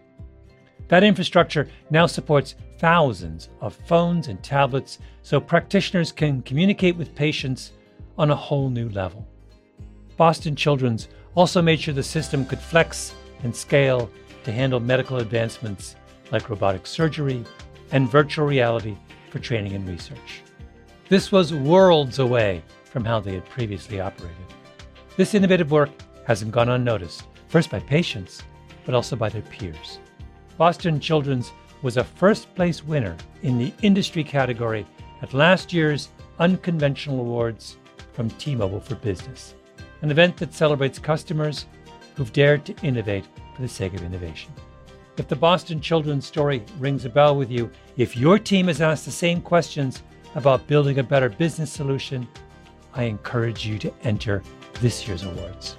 [0.88, 7.72] That infrastructure now supports thousands of phones and tablets so practitioners can communicate with patients
[8.18, 9.28] on a whole new level.
[10.18, 13.14] Boston Children's also made sure the system could flex
[13.44, 14.10] and scale
[14.44, 15.96] to handle medical advancements
[16.32, 17.44] like robotic surgery
[17.94, 18.98] and virtual reality
[19.30, 20.42] for training and research.
[21.10, 24.36] This was worlds away from how they had previously operated.
[25.16, 25.92] This innovative work
[26.26, 28.42] hasn't gone unnoticed, first by patients,
[28.86, 30.00] but also by their peers.
[30.58, 31.52] Boston Children's
[31.84, 34.86] was a first place winner in the industry category
[35.22, 37.78] at last year's Unconventional Awards
[38.14, 39.54] from T Mobile for Business,
[40.02, 41.68] an event that celebrates customers
[42.16, 43.26] who've dared to innovate
[43.56, 44.52] for the sake of innovation.
[45.18, 49.06] If the Boston Children's story rings a bell with you, if your team has asked
[49.06, 50.02] the same questions
[50.36, 52.28] about building a better business solution,
[52.96, 54.42] I encourage you to enter
[54.82, 55.78] this year's awards.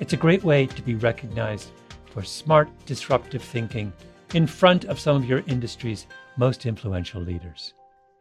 [0.00, 1.70] It's a great way to be recognized
[2.10, 3.92] for smart, disruptive thinking
[4.34, 7.74] in front of some of your industry's most influential leaders.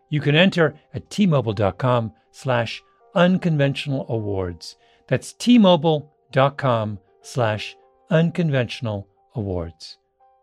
[0.10, 2.82] You can enter at tmobile.com slash
[3.14, 4.78] unconventional awards.
[5.08, 7.76] That's tmobile.com slash
[8.10, 9.98] unconventional awards.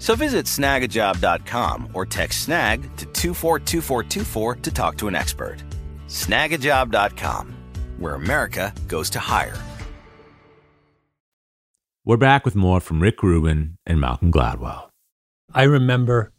[0.00, 5.62] So visit snagajob.com or text snag to 242424 to talk to an expert.
[6.08, 7.54] Snagajob.com,
[7.98, 9.56] where America goes to hire.
[12.06, 14.88] We're back with more from Rick Rubin and Malcolm Gladwell.
[15.52, 16.32] I remember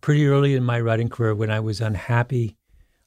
[0.00, 2.56] pretty early in my writing career when I was unhappy.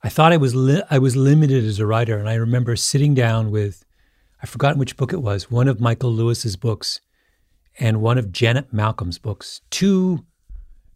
[0.01, 3.13] I thought I was li- I was limited as a writer, and I remember sitting
[3.13, 3.83] down with
[4.41, 7.01] I've forgotten which book it was, one of Michael Lewis's books
[7.79, 10.25] and one of Janet Malcolm's books, two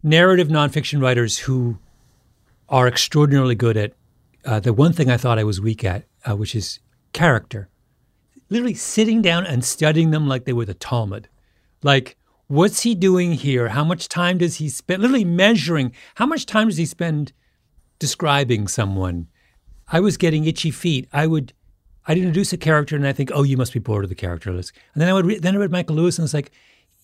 [0.02, 1.78] narrative nonfiction writers who
[2.68, 3.92] are extraordinarily good at
[4.44, 6.80] uh, the one thing I thought I was weak at, uh, which is
[7.12, 7.68] character
[8.52, 11.28] literally sitting down and studying them like they were the Talmud.
[11.82, 12.16] Like,
[12.46, 13.68] what's he doing here?
[13.68, 15.02] How much time does he spend?
[15.02, 17.32] Literally measuring how much time does he spend
[17.98, 19.28] describing someone?
[19.88, 21.08] I was getting itchy feet.
[21.12, 21.52] I would
[22.06, 24.52] I'd introduce a character and I think, oh, you must be bored of the character.
[24.52, 26.52] Let's, and then I would then I read Michael Lewis and it's like,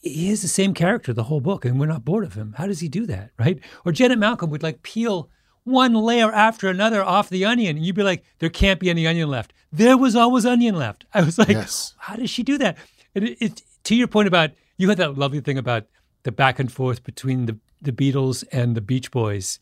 [0.00, 2.54] he has the same character the whole book, and we're not bored of him.
[2.56, 3.58] How does he do that, right?
[3.84, 5.28] Or Janet Malcolm would like peel
[5.64, 9.06] one layer after another off the onion, and you'd be like, there can't be any
[9.06, 9.52] onion left.
[9.72, 11.04] There was always onion left.
[11.14, 11.94] I was like, Yes.
[11.98, 12.76] how does she do that?
[13.14, 15.84] And it, it, to your point about you had that lovely thing about
[16.22, 19.60] the back and forth between the the Beatles and the Beach Boys.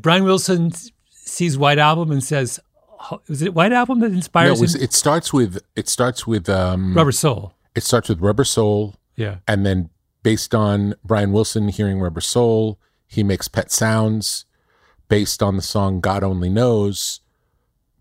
[0.00, 0.72] Brian Wilson
[1.10, 2.58] sees White Album and says,
[3.28, 6.26] "Was it White Album that No, inspires it, was, him?" it starts with it starts
[6.26, 7.52] with um, Rubber Soul.
[7.74, 9.38] It starts with Rubber Soul, Yeah.
[9.48, 9.90] and then
[10.22, 14.44] based on Brian Wilson hearing Rubber Soul, he makes Pet Sounds.
[15.08, 17.20] Based on the song God Only Knows,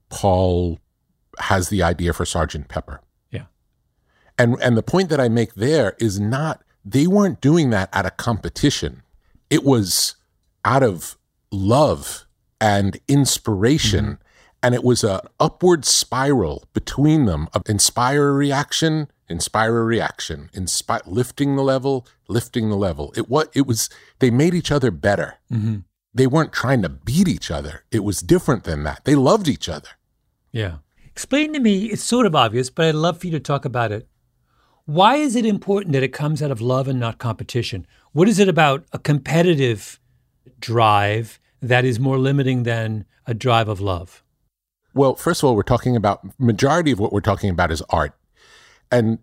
[0.10, 0.80] Paul
[1.40, 3.02] has the idea for Sergeant Pepper.
[3.32, 3.46] Yeah.
[4.38, 8.06] And and the point that I make there is not they weren't doing that out
[8.06, 9.04] of competition.
[9.50, 10.16] It was
[10.66, 11.18] out of
[11.52, 12.26] love
[12.60, 14.06] and inspiration.
[14.06, 14.22] Mm-hmm.
[14.64, 21.02] And it was an upward spiral between them of inspire reaction, inspire a reaction, inspire
[21.06, 23.14] lifting the level, lifting the level.
[23.16, 25.36] It what it was they made each other better.
[25.52, 25.78] Mm-hmm.
[26.14, 27.84] They weren't trying to beat each other.
[27.92, 29.06] It was different than that.
[29.06, 29.90] They loved each other.
[30.52, 30.78] Yeah.
[31.06, 33.92] Explain to me, it's sort of obvious, but I'd love for you to talk about
[33.92, 34.08] it.
[34.86, 37.86] Why is it important that it comes out of love and not competition?
[38.14, 40.00] What is it about a competitive
[40.60, 44.24] drive that is more limiting than a drive of love?
[44.94, 48.17] Well, first of all, we're talking about majority of what we're talking about is art.
[48.92, 49.20] And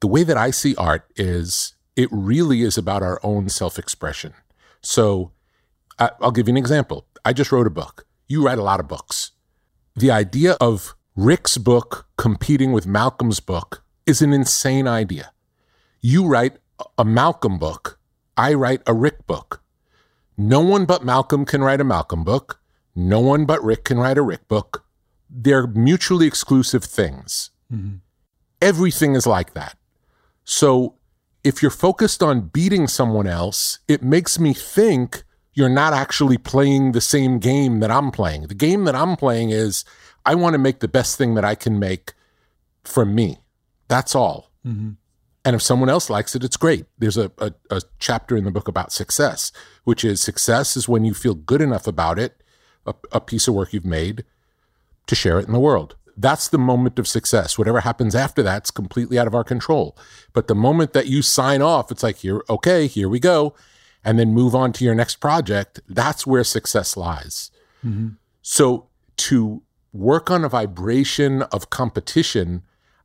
[0.00, 4.34] the way that I see art is it really is about our own self-expression.
[4.80, 5.32] So
[5.98, 7.06] I, I'll give you an example.
[7.24, 8.06] I just wrote a book.
[8.28, 9.32] You write a lot of books.
[9.96, 15.32] The idea of Rick's book competing with Malcolm's book is an insane idea.
[16.00, 16.58] You write
[16.96, 17.98] a Malcolm book.
[18.36, 19.62] I write a Rick book.
[20.36, 22.60] No one but Malcolm can write a Malcolm book.
[22.94, 24.84] No one but Rick can write a Rick book.
[25.28, 27.50] They're mutually exclusive things.
[27.72, 27.96] Mm-hmm.
[28.60, 29.76] Everything is like that.
[30.44, 30.94] So
[31.44, 36.92] if you're focused on beating someone else, it makes me think you're not actually playing
[36.92, 38.48] the same game that I'm playing.
[38.48, 39.84] The game that I'm playing is
[40.24, 42.14] I want to make the best thing that I can make
[42.84, 43.38] for me.
[43.88, 44.50] That's all.
[44.66, 44.92] Mm-hmm.
[45.44, 46.86] And if someone else likes it, it's great.
[46.98, 49.50] There's a, a, a chapter in the book about success,
[49.84, 52.42] which is success is when you feel good enough about it,
[52.84, 54.24] a, a piece of work you've made,
[55.06, 55.96] to share it in the world.
[56.20, 57.56] That's the moment of success.
[57.56, 59.96] Whatever happens after that's completely out of our control.
[60.32, 63.54] But the moment that you sign off, it's like, here, okay, here we go,
[64.04, 67.52] and then move on to your next project, that's where success lies.
[67.86, 68.08] Mm-hmm.
[68.42, 72.62] So to work on a vibration of competition,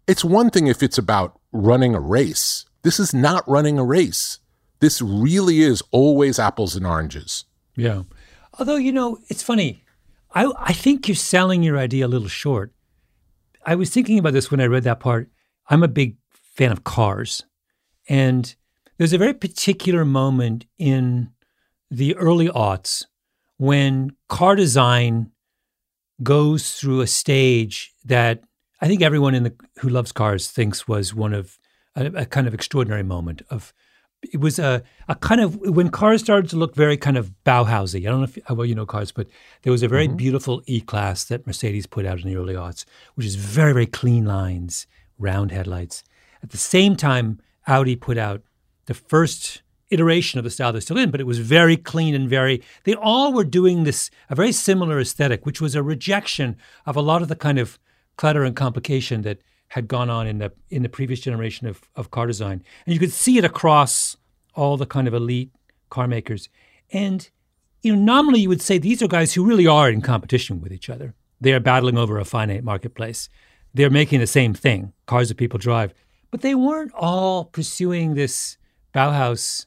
[0.08, 2.65] it's one thing if it's about running a race.
[2.82, 4.39] This is not running a race.
[4.80, 7.45] This really is always apples and oranges.
[7.76, 8.04] Yeah.
[8.58, 9.84] Although, you know, it's funny.
[10.34, 12.71] I, I think you're selling your idea a little short.
[13.65, 15.30] I was thinking about this when I read that part.
[15.69, 17.43] I'm a big fan of cars.
[18.10, 18.54] And
[18.97, 21.30] there's a very particular moment in
[21.89, 23.06] the early aughts
[23.58, 25.32] when car design
[26.21, 28.43] goes through a stage that
[28.82, 31.58] I think everyone in the who loves cars thinks was one of
[31.95, 33.73] a, a kind of extraordinary moment of
[34.31, 38.01] it was a, a kind of when cars started to look very kind of Bauhausy.
[38.01, 39.27] I don't know if, how well you know cars, but
[39.63, 40.17] there was a very mm-hmm.
[40.17, 43.86] beautiful E class that Mercedes put out in the early aughts, which is very very
[43.86, 46.03] clean lines, round headlights.
[46.41, 48.41] At the same time, Audi put out
[48.86, 52.29] the first iteration of the style they're still in, but it was very clean and
[52.29, 52.62] very.
[52.83, 57.01] They all were doing this a very similar aesthetic, which was a rejection of a
[57.01, 57.79] lot of the kind of
[58.17, 59.39] clutter and complication that
[59.73, 62.63] had gone on in the in the previous generation of, of car design.
[62.86, 64.15] And you could see it across
[64.53, 65.51] all the kind of elite
[65.89, 66.47] car makers.
[66.91, 67.27] And
[67.81, 70.71] you know, nominally you would say these are guys who really are in competition with
[70.71, 71.15] each other.
[71.41, 73.29] They are battling over a finite marketplace.
[73.73, 75.91] They're making the same thing, cars that people drive.
[76.29, 78.57] But they weren't all pursuing this
[78.93, 79.65] Bauhaus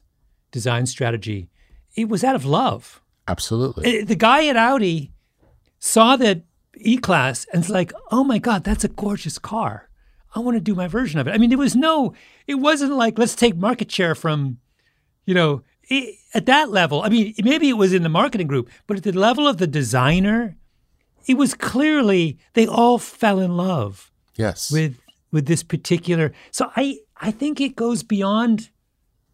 [0.51, 1.49] design strategy.
[1.95, 3.01] It was out of love.
[3.27, 3.83] Absolutely.
[4.01, 5.11] Uh, The guy at Audi
[5.79, 6.43] saw that
[6.77, 9.86] E Class and it's like, oh my God, that's a gorgeous car.
[10.37, 11.31] I want to do my version of it.
[11.31, 12.13] I mean, there was no,
[12.45, 14.59] it wasn't like, let's take market share from,
[15.25, 17.01] you know, i at that level.
[17.01, 19.67] I mean, maybe it was in the marketing group, but at the level of the
[19.67, 20.57] designer,
[21.27, 24.71] it was clearly they all fell in love yes.
[24.71, 24.99] with
[25.31, 28.69] with this particular so i i think it goes beyond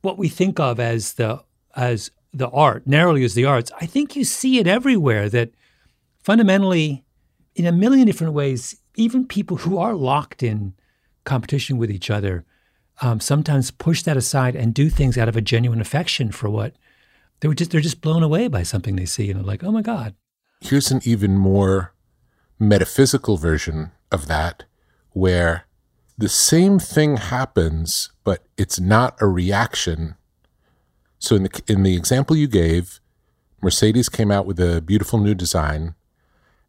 [0.02, 1.42] what we think of as the
[1.76, 5.52] as the art narrowly as the arts i think you see it everywhere that
[6.24, 7.04] fundamentally
[7.56, 10.74] in a million different ways even people who are locked in
[11.24, 12.46] competition with each other
[13.02, 16.76] um, sometimes push that aside and do things out of a genuine affection for what
[17.40, 19.72] they were just they're just blown away by something they see and they're like oh
[19.72, 20.16] my god
[20.64, 21.94] Here's an even more
[22.58, 24.64] metaphysical version of that,
[25.12, 25.66] where
[26.18, 30.16] the same thing happens, but it's not a reaction.
[31.20, 33.02] So in the in the example you gave,
[33.62, 35.96] Mercedes came out with a beautiful new design,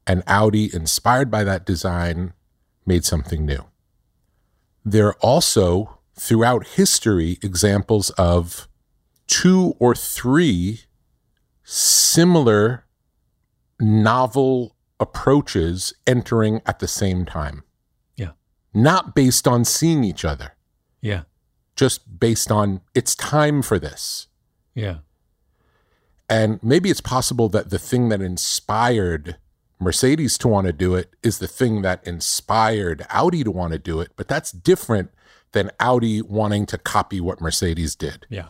[0.08, 2.32] and Audi, inspired by that design,
[2.84, 3.64] made something new.
[4.84, 8.68] There are also throughout history examples of
[9.26, 10.80] two or three
[11.62, 12.84] similar
[13.80, 17.64] novel approaches entering at the same time.
[18.16, 18.32] Yeah.
[18.72, 20.54] Not based on seeing each other,
[21.00, 21.22] Yeah.
[21.74, 24.28] just based on it's time for this.
[24.74, 24.98] Yeah.
[26.28, 29.36] And maybe it's possible that the thing that inspired
[29.78, 33.78] Mercedes to want to do it is the thing that inspired Audi to want to
[33.78, 35.10] do it, but that's different
[35.52, 38.26] than Audi wanting to copy what Mercedes did.
[38.28, 38.48] Yeah.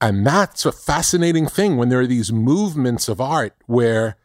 [0.00, 4.16] And that's a fascinating thing when there are these movements of art where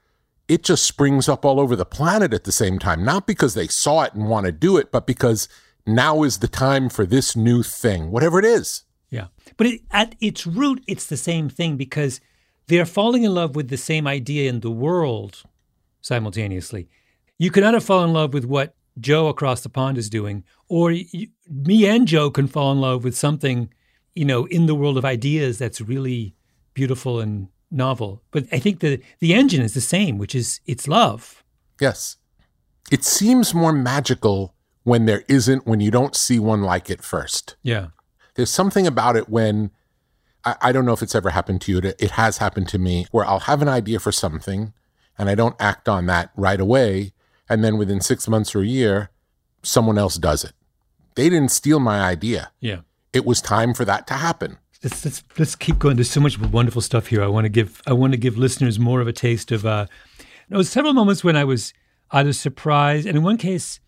[0.47, 3.67] it just springs up all over the planet at the same time, not because they
[3.67, 5.49] saw it and want to do it, but because
[5.85, 8.83] now is the time for this new thing, whatever it is.
[9.09, 9.27] Yeah.
[9.57, 12.19] But it, at its root, it's the same thing because
[12.67, 15.43] they're falling in love with the same idea in the world
[16.03, 16.87] simultaneously.
[17.39, 20.91] You cannot have fallen in love with what Joe across the pond is doing, or
[20.91, 23.73] you, me and Joe can fall in love with something,
[24.13, 26.35] you know, in the world of ideas that's really
[26.75, 28.21] beautiful and novel.
[28.29, 31.43] But I think the the engine is the same, which is it's love.
[31.81, 32.17] Yes.
[32.91, 37.55] It seems more magical when there isn't, when you don't see one like it first.
[37.63, 37.87] Yeah.
[38.35, 39.71] There's something about it when
[40.43, 41.77] I, I don't know if it's ever happened to you.
[41.79, 44.73] It, it has happened to me where I'll have an idea for something
[45.17, 47.13] and I don't act on that right away.
[47.49, 49.09] And then within six months or a year,
[49.61, 50.53] someone else does it.
[51.15, 52.51] They didn't steal my idea.
[52.59, 52.81] Yeah.
[53.11, 54.57] It was time for that to happen.
[54.83, 55.95] Let's, let's, let's keep going.
[55.95, 57.23] There's so much wonderful stuff here.
[57.23, 59.65] I want to give I want to give listeners more of a taste of.
[59.65, 59.85] Uh,
[60.49, 61.73] there was several moments when I was
[62.11, 63.79] either surprised, and in one case,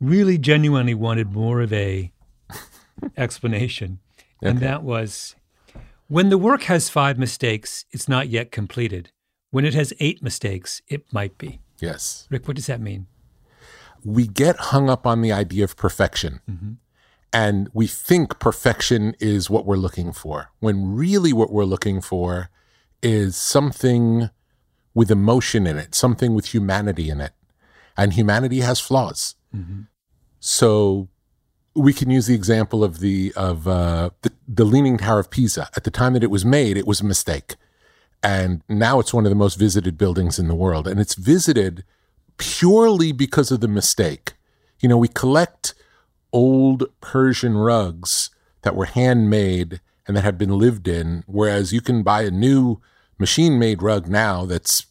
[0.00, 2.12] really genuinely wanted more of a
[3.16, 3.98] explanation,
[4.40, 5.34] and that was
[6.06, 9.10] when the work has five mistakes, it's not yet completed.
[9.56, 11.60] When it has eight mistakes, it might be.
[11.80, 12.28] Yes.
[12.30, 13.06] Rick, what does that mean?
[14.06, 16.40] we get hung up on the idea of perfection.
[17.32, 22.48] And we think perfection is what we're looking for, when really what we're looking for
[23.02, 24.30] is something
[24.94, 27.32] with emotion in it, something with humanity in it.
[27.96, 29.34] And humanity has flaws.
[30.38, 31.08] So
[31.74, 35.68] we can use the example of the of uh, the, the Leaning Tower of Pisa.
[35.76, 37.56] At the time that it was made, it was a mistake,
[38.26, 41.84] and now it's one of the most visited buildings in the world, and it's visited
[42.38, 44.32] purely because of the mistake.
[44.80, 45.74] You know, we collect
[46.32, 48.30] old Persian rugs
[48.62, 52.80] that were handmade and that have been lived in, whereas you can buy a new
[53.16, 54.86] machine made rug now that's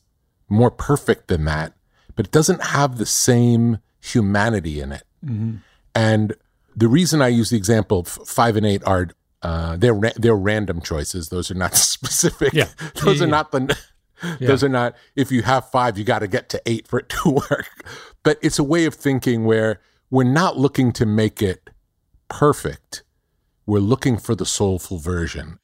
[0.47, 1.73] more perfect than that,
[2.15, 5.03] but it doesn't have the same humanity in it.
[5.25, 5.55] Mm-hmm.
[5.93, 6.35] And
[6.73, 9.09] the reason I use the example of five and eight are
[9.45, 11.29] uh, they're ra- they're random choices.
[11.29, 12.53] Those are not specific.
[12.53, 12.69] Yeah.
[13.03, 13.31] Those Yeah, are yeah.
[13.31, 13.77] not the.
[14.39, 14.95] Those are not.
[15.15, 17.69] If you have five, you got to get to eight for it to work.
[18.23, 19.79] But it's a way of thinking where
[20.09, 21.69] we're not looking to make it
[22.29, 23.03] perfect.
[23.65, 25.59] We're looking for the soulful version.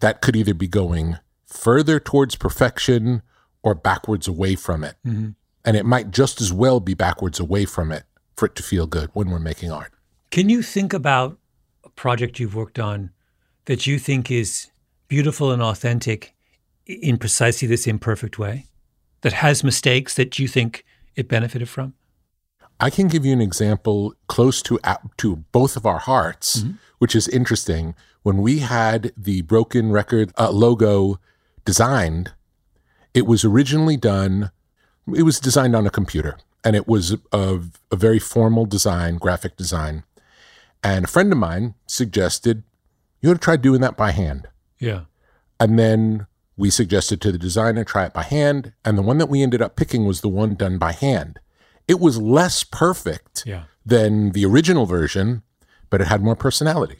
[0.00, 3.22] That could either be going further towards perfection
[3.62, 4.96] or backwards away from it.
[5.04, 8.04] And it might just as well be backwards away from it
[8.36, 9.92] for it to feel good when we're making art.
[10.30, 11.38] Can you think about
[11.96, 13.10] project you've worked on
[13.66, 14.70] that you think is
[15.08, 16.34] beautiful and authentic
[16.86, 18.66] in precisely this imperfect way?
[19.22, 20.84] That has mistakes that you think
[21.16, 21.94] it benefited from?
[22.80, 24.78] I can give you an example close to
[25.18, 26.64] to both of our hearts,
[26.98, 27.94] which is interesting.
[28.22, 31.20] When we had the Broken Record uh, logo
[31.64, 32.32] designed,
[33.12, 34.50] it was originally done.
[35.14, 39.56] It was designed on a computer, and it was a, a very formal design, graphic
[39.56, 40.04] design.
[40.84, 42.62] And a friend of mine suggested
[43.20, 44.48] you ought to try doing that by hand.
[44.78, 45.04] Yeah.
[45.58, 46.26] And then
[46.56, 49.62] we suggested to the designer try it by hand, and the one that we ended
[49.62, 51.40] up picking was the one done by hand.
[51.88, 53.64] It was less perfect Yeah.
[53.84, 55.42] than the original version,
[55.90, 56.98] but it had more personality.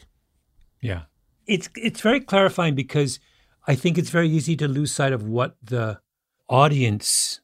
[0.81, 1.03] Yeah.
[1.47, 3.21] It's it's very clarifying because
[3.67, 6.01] I think it's very easy to lose sight of what the
[6.49, 7.41] audience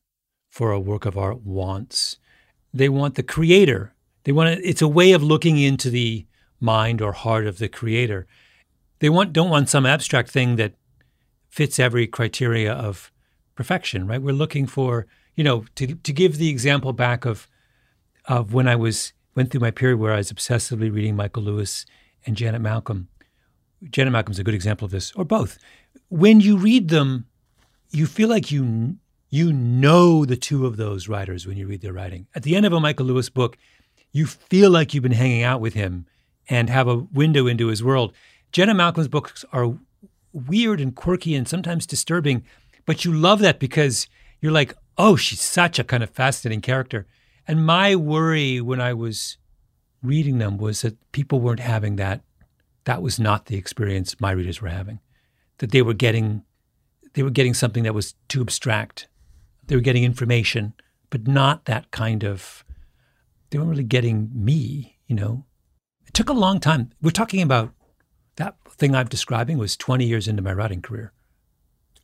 [0.49, 2.17] for a work of art wants.
[2.73, 3.95] They want the creator.
[4.25, 6.27] They want it, it's a way of looking into the
[6.61, 8.27] mind or heart of the creator.
[9.01, 10.75] They want don't want some abstract thing that
[11.49, 13.11] fits every criteria of
[13.55, 14.23] perfection, right?
[14.23, 17.49] We're looking for, you know, to to give the example back of
[18.27, 21.87] of when I was went through my period where I was obsessively reading Michael Lewis
[22.27, 23.09] and Janet Malcolm.
[23.91, 25.59] Janet Malcolm's a good example of this, or both.
[26.09, 27.27] When you read them,
[27.91, 28.97] you feel like you
[29.31, 32.27] you know the two of those writers when you read their writing.
[32.35, 33.57] At the end of a Michael Lewis book,
[34.13, 36.07] you feel like you've been hanging out with him
[36.49, 38.13] and have a window into his world.
[38.53, 39.75] Janet Malcolm's books are
[40.33, 42.45] weird and quirky and sometimes disturbing,
[42.87, 44.09] but you love that because
[44.41, 47.07] you're like, oh, she's such a kind of fascinating character.
[47.47, 49.39] And my worry when I was
[50.03, 52.23] reading them was that people weren't having that.
[52.85, 55.01] That was not the experience my readers were having.
[55.59, 56.43] That they were getting,
[57.15, 59.09] they were getting something that was too abstract.
[59.67, 60.75] They were getting information,
[61.11, 62.65] but not that kind of.
[63.51, 64.97] They weren't really getting me.
[65.07, 65.45] You know,
[66.11, 66.91] it took a long time.
[67.01, 67.73] We're talking about
[68.35, 71.13] that thing I'm describing was 20 years into my writing career.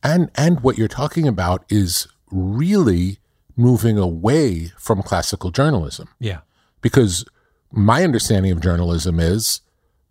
[0.01, 3.17] And and what you're talking about is really
[3.57, 6.07] moving away from classical journalism.
[6.19, 6.39] Yeah.
[6.79, 7.25] Because
[7.69, 9.59] my understanding of journalism is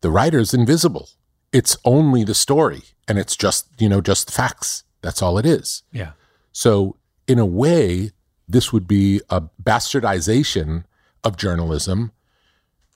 [0.02, 1.08] the writer's invisible.
[1.50, 4.84] It's only the story and it's just, you know, just facts.
[5.00, 5.84] That's all it is.
[5.90, 6.12] Yeah.
[6.52, 8.10] So in a way,
[8.46, 10.84] this would be a bastardization
[11.24, 12.12] of journalism,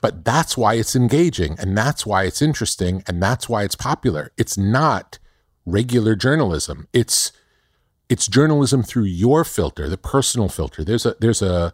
[0.01, 4.31] but that's why it's engaging and that's why it's interesting and that's why it's popular.
[4.35, 5.19] It's not
[5.65, 6.87] regular journalism.
[6.91, 7.31] It's
[8.09, 10.83] it's journalism through your filter, the personal filter.
[10.83, 11.73] There's a there's a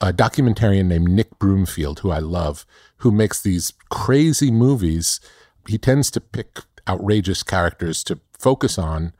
[0.00, 2.66] a documentarian named Nick Broomfield who I love,
[2.98, 5.20] who makes these crazy movies.
[5.66, 9.12] He tends to pick outrageous characters to focus on,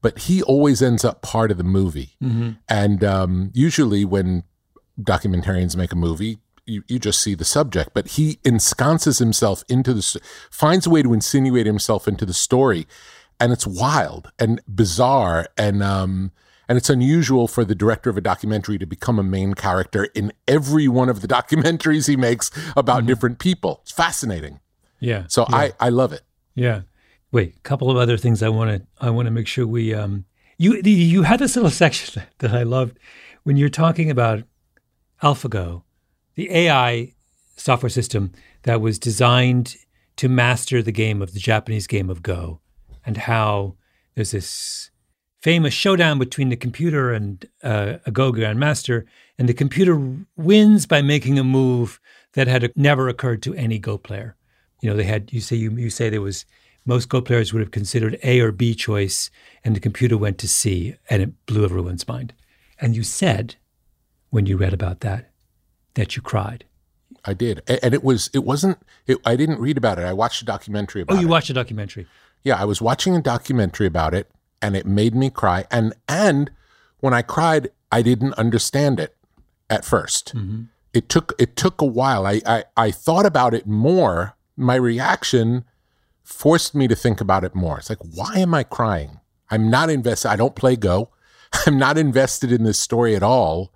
[0.00, 2.14] but he always ends up part of the movie.
[2.22, 2.50] Mm-hmm.
[2.68, 4.44] And um, usually, when
[5.00, 9.94] documentarians make a movie, you, you just see the subject, but he ensconces himself into
[9.94, 12.86] the, finds a way to insinuate himself into the story
[13.40, 16.30] and it's wild and bizarre and um
[16.68, 20.32] and it's unusual for the director of a documentary to become a main character in
[20.46, 23.08] every one of the documentaries he makes about mm-hmm.
[23.08, 23.80] different people.
[23.82, 24.60] It's fascinating.
[25.00, 25.24] Yeah.
[25.26, 25.56] So yeah.
[25.56, 26.22] I I love it.
[26.54, 26.82] Yeah.
[27.32, 29.94] Wait, a couple of other things I want to I want to make sure we
[29.94, 30.26] um
[30.58, 32.98] you you had this little section that I loved
[33.42, 34.44] when you're talking about
[35.22, 35.82] AlphaGo,
[36.34, 37.14] the AI
[37.56, 39.76] software system that was designed
[40.16, 42.60] to master the game of the Japanese game of Go
[43.04, 43.76] and how
[44.14, 44.90] there's this
[45.40, 49.04] famous showdown between the computer and uh, a Go grandmaster,
[49.38, 49.98] and the computer
[50.36, 51.98] wins by making a move
[52.34, 54.36] that had never occurred to any Go player.
[54.82, 56.44] You know, they had you say you, you say there was
[56.84, 59.30] most Go players would have considered A or B choice,
[59.64, 62.34] and the computer went to C, and it blew everyone's mind.
[62.78, 63.56] And you said
[64.30, 65.29] when you read about that
[65.94, 66.64] that you cried.
[67.24, 68.78] I did, and it was it wasn't.
[69.06, 70.04] It, I didn't read about it.
[70.04, 71.18] I watched a documentary about.
[71.18, 71.30] Oh, you it.
[71.30, 72.06] watched a documentary.
[72.42, 74.30] Yeah, I was watching a documentary about it
[74.62, 75.64] and it made me cry.
[75.70, 76.50] And and
[77.00, 79.16] when I cried, I didn't understand it
[79.68, 80.62] at 1st mm-hmm.
[80.92, 82.26] It took it took a while.
[82.26, 84.36] I, I I thought about it more.
[84.56, 85.64] My reaction
[86.24, 87.78] forced me to think about it more.
[87.78, 89.20] It's like, why am I crying?
[89.50, 90.30] I'm not invested.
[90.30, 91.10] I don't play Go.
[91.66, 93.72] I'm not invested in this story at all.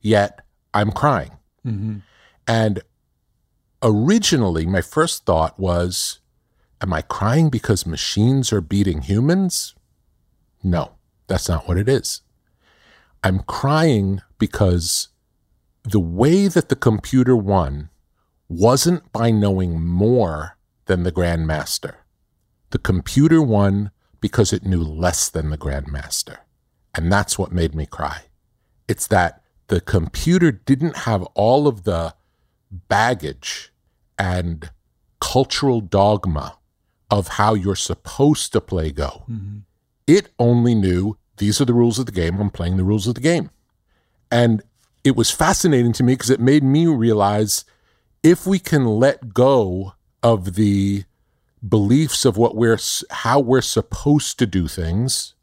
[0.00, 1.32] Yet I'm crying.
[1.66, 1.98] Mm-hmm.
[2.46, 2.82] And
[3.82, 6.20] originally, my first thought was,
[6.80, 9.74] Am I crying because machines are beating humans?
[10.62, 10.96] No,
[11.28, 12.20] that's not what it is.
[13.22, 15.08] I'm crying because
[15.84, 17.88] the way that the computer won
[18.48, 21.94] wasn't by knowing more than the Grandmaster.
[22.70, 23.90] The computer won
[24.20, 26.38] because it knew less than the Grandmaster.
[26.94, 28.22] And that's what made me cry.
[28.88, 32.14] It's that the computer didn't have all of the
[32.70, 33.72] baggage
[34.18, 34.70] and
[35.20, 36.58] cultural dogma
[37.10, 39.24] of how you're supposed to play Go.
[39.30, 39.58] Mm-hmm.
[40.06, 42.40] It only knew these are the rules of the game.
[42.40, 43.50] I'm playing the rules of the game.
[44.30, 44.62] And
[45.02, 47.64] it was fascinating to me because it made me realize
[48.22, 51.04] if we can let go of the
[51.66, 52.78] beliefs of what we're
[53.10, 55.34] how we're supposed to do things,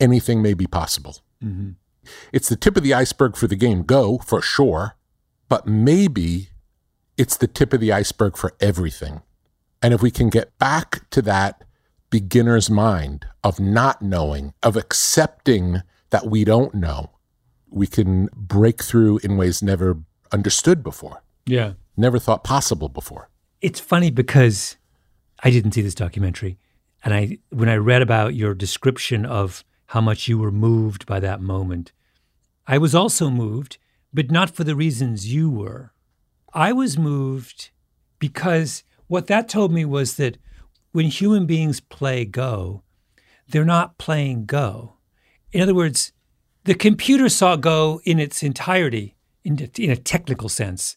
[0.00, 1.18] anything may be possible.
[1.44, 1.70] Mm-hmm.
[2.32, 4.96] It's the tip of the iceberg for the game Go for sure,
[5.48, 6.48] but maybe
[7.16, 9.22] it's the tip of the iceberg for everything.
[9.82, 11.64] And if we can get back to that
[12.10, 17.10] beginner's mind of not knowing, of accepting that we don't know,
[17.68, 19.98] we can break through in ways never
[20.32, 21.22] understood before.
[21.46, 21.74] Yeah.
[21.96, 23.30] Never thought possible before.
[23.60, 24.76] It's funny because
[25.42, 26.58] I didn't see this documentary.
[27.04, 31.20] And I when I read about your description of how much you were moved by
[31.20, 31.92] that moment,
[32.66, 33.78] I was also moved,
[34.12, 35.92] but not for the reasons you were.
[36.52, 37.70] I was moved
[38.18, 40.38] because what that told me was that
[40.92, 42.82] when human beings play Go,
[43.48, 44.94] they're not playing Go.
[45.52, 46.12] In other words,
[46.64, 50.96] the computer saw Go in its entirety, in, a technical sense,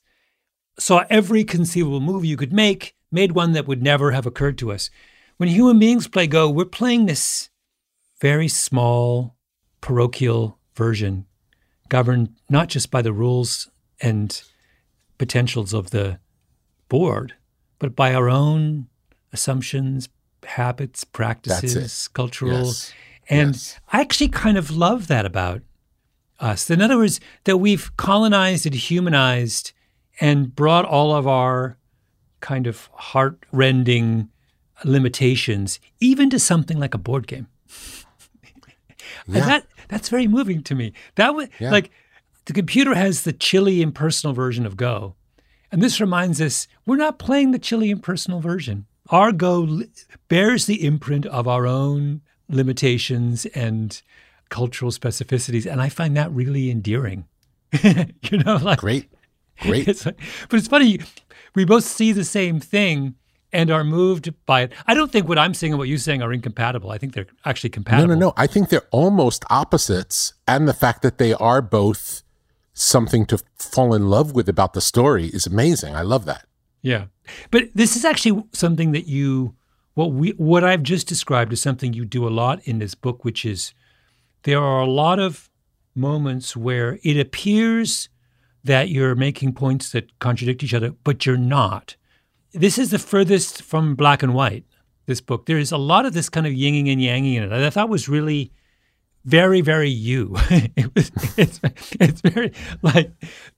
[0.80, 4.72] saw every conceivable move you could make, made one that would never have occurred to
[4.72, 4.90] us.
[5.38, 7.50] When human beings play Go, we're playing this
[8.20, 9.36] very small,
[9.82, 11.26] parochial version,
[11.90, 13.70] governed not just by the rules
[14.02, 14.42] and
[15.18, 16.20] potentials of the
[16.88, 17.34] board,
[17.80, 18.88] but by our own
[19.34, 20.10] assumptions,
[20.46, 22.66] habits, practices, cultural.
[22.66, 22.94] Yes.
[23.30, 23.80] And Yes.
[23.92, 25.62] I actually kind of love that about
[26.40, 26.70] us.
[26.70, 29.74] In other words, that we've colonized and humanized
[30.20, 31.78] and brought all of our
[32.40, 34.30] kind of heart-rending
[34.86, 37.48] limitations even to something like a board game.
[39.30, 39.42] Yeah.
[39.42, 40.94] And that that's very moving to me.
[41.16, 41.72] That was Yeah.
[41.72, 41.92] like
[42.46, 45.16] the computer has the chilly impersonal version of Go.
[45.72, 48.86] And this reminds us we're not playing the chilly impersonal version.
[49.10, 49.90] Our Go li-
[50.28, 54.02] bears the imprint of our own limitations and
[54.50, 55.72] cultural specificities.
[55.72, 57.26] And I find that really endearing.
[57.84, 59.10] you know, like Great.
[59.62, 59.88] Great.
[59.92, 60.20] it's like-
[60.50, 61.00] but it's funny.
[61.56, 63.16] We both see the same thing
[63.52, 64.74] and are moved by it.
[64.86, 66.92] I don't think what I'm saying and what you're saying are incompatible.
[66.92, 68.08] I think they're actually compatible.
[68.08, 68.34] No, no, no.
[68.38, 70.34] I think they're almost opposites.
[70.48, 72.24] And the fact that they are both
[72.74, 75.96] something to fall in love with about the story is amazing.
[75.96, 76.46] I love that.
[76.82, 77.06] Yeah.
[77.52, 79.56] But this is actually something that you
[79.96, 83.26] what we what I've just described is something you do a lot in this book,
[83.26, 83.74] which is
[84.44, 85.50] there are a lot of
[85.94, 88.08] moments where it appears
[88.64, 91.96] that you're making points that contradict each other, but you're not.
[92.54, 94.66] This is the furthest from black and white,
[95.06, 95.46] this book.
[95.46, 97.50] There is a lot of this kind of yinging and yanging in it.
[97.50, 98.52] that I thought was really
[99.26, 100.34] very, very you.
[100.50, 101.60] it was, it's,
[102.00, 103.12] it's very like,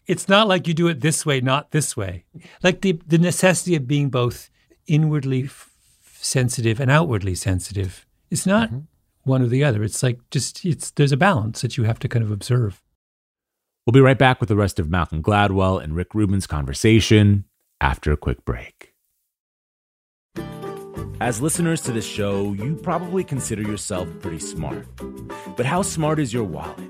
[0.07, 2.25] it's not like you do it this way, not this way.
[2.63, 4.49] Like the, the necessity of being both
[4.87, 5.71] inwardly f-
[6.03, 8.05] sensitive and outwardly sensitive.
[8.29, 8.79] It's not mm-hmm.
[9.23, 9.83] one or the other.
[9.83, 12.81] It's like just, it's, there's a balance that you have to kind of observe.
[13.85, 17.45] We'll be right back with the rest of Malcolm Gladwell and Rick Rubin's conversation
[17.81, 18.93] after a quick break.
[21.19, 24.87] As listeners to this show, you probably consider yourself pretty smart.
[25.55, 26.89] But how smart is your wallet?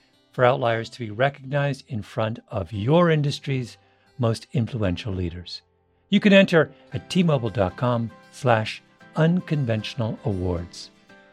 [0.31, 3.77] for outliers to be recognized in front of your industry's
[4.17, 5.61] most influential leaders.
[6.09, 8.81] You can enter at tmobile.com slash
[9.15, 10.89] unconventional awards.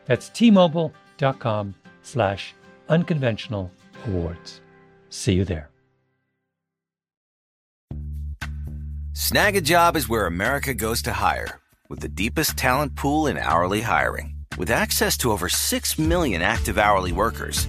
[0.07, 2.55] That's tmobile.com slash
[2.89, 3.71] unconventional
[4.07, 4.61] awards.
[5.11, 5.71] See you there.
[9.13, 13.37] Snag a job is where America goes to hire, with the deepest talent pool in
[13.37, 14.35] hourly hiring.
[14.57, 17.69] With access to over 6 million active hourly workers,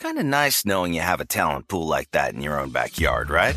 [0.00, 3.28] Kind of nice knowing you have a talent pool like that in your own backyard,
[3.28, 3.54] right?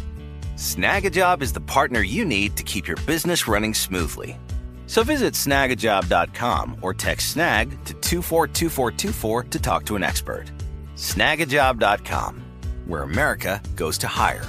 [0.56, 4.38] Snagajob is the partner you need to keep your business running smoothly.
[4.86, 10.52] So visit snagajob.com or text snag to 242424 to talk to an expert.
[10.98, 12.44] Snagajob.com,
[12.88, 14.46] where America goes to hire.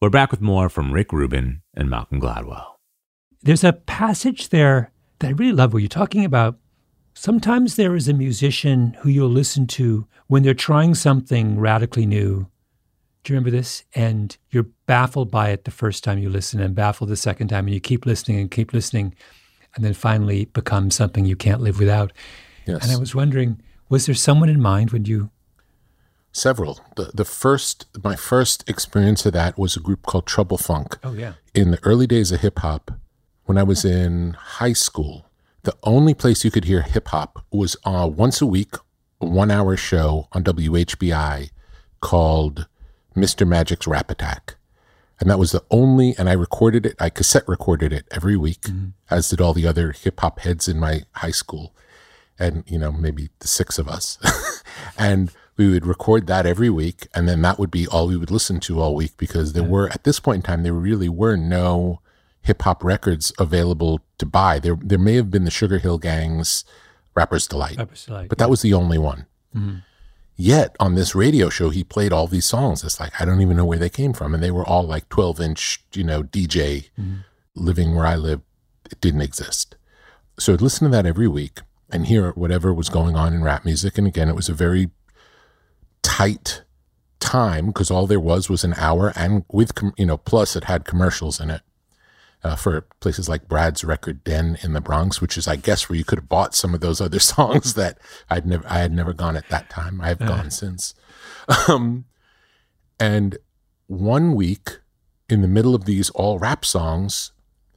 [0.00, 2.76] We're back with more from Rick Rubin and Malcolm Gladwell.
[3.42, 6.58] There's a passage there that I really love where you're talking about
[7.16, 12.46] sometimes there is a musician who you'll listen to when they're trying something radically new.
[13.24, 13.84] Do you remember this?
[13.94, 17.66] And you're baffled by it the first time you listen and baffled the second time,
[17.66, 19.14] and you keep listening and keep listening,
[19.74, 22.12] and then finally it becomes something you can't live without.
[22.66, 22.84] Yes.
[22.84, 25.30] And I was wondering, was there someone in mind when you
[26.32, 26.80] Several.
[26.96, 30.98] The the first my first experience of that was a group called Trouble Funk.
[31.02, 31.32] Oh yeah.
[31.54, 32.90] In the early days of hip hop,
[33.44, 35.25] when I was in high school,
[35.66, 38.76] the only place you could hear hip hop was uh, once a week,
[39.20, 41.50] a one hour show on WHBI
[42.00, 42.68] called
[43.16, 43.46] Mr.
[43.46, 44.54] Magic's Rap Attack.
[45.18, 48.66] And that was the only, and I recorded it, I cassette recorded it every week,
[49.10, 51.74] as did all the other hip hop heads in my high school.
[52.38, 54.18] And, you know, maybe the six of us.
[54.98, 57.08] and we would record that every week.
[57.12, 59.88] And then that would be all we would listen to all week because there were,
[59.88, 62.02] at this point in time, there really were no
[62.46, 64.58] hip hop records available to buy.
[64.58, 66.64] There, there may have been the Sugar Hill Gang's
[67.14, 69.26] Rapper's Delight, Rapper's Delight, but that was the only one.
[69.54, 69.76] Mm-hmm.
[70.36, 72.84] Yet on this radio show, he played all these songs.
[72.84, 75.08] It's like I don't even know where they came from, and they were all like
[75.08, 76.90] twelve inch, you know, DJ.
[76.98, 77.14] Mm-hmm.
[77.54, 78.42] Living where I live,
[78.90, 79.76] it didn't exist.
[80.38, 83.64] So I'd listen to that every week and hear whatever was going on in rap
[83.64, 83.96] music.
[83.96, 84.90] And again, it was a very
[86.02, 86.64] tight
[87.18, 90.64] time because all there was was an hour, and with com- you know, plus it
[90.64, 91.62] had commercials in it
[92.44, 95.96] uh, for places like Brad's Record Den in the Bronx, which is, I guess, where
[95.96, 97.98] you could have bought some of those other songs that
[98.30, 100.00] I'd never, I had never gone at that time.
[100.00, 100.94] I have gone since.
[101.68, 102.04] Um,
[102.98, 103.38] and
[103.86, 104.78] one week,
[105.28, 107.32] in the middle of these all rap songs,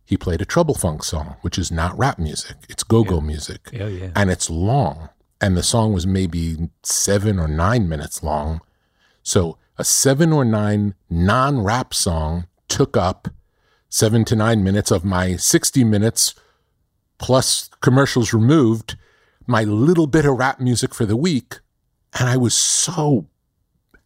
[0.06, 3.88] he played a Trouble Funk song, which is not rap music; it's go-go music, Yeah,
[3.88, 4.10] yeah.
[4.16, 5.10] and it's long.
[5.42, 8.62] And the song was maybe seven or nine minutes long.
[9.24, 13.30] So a seven or nine non-rap song took up
[13.90, 16.36] seven to nine minutes of my 60 minutes
[17.18, 18.98] plus commercials removed,
[19.46, 21.60] my little bit of rap music for the week.
[22.18, 23.28] And I was so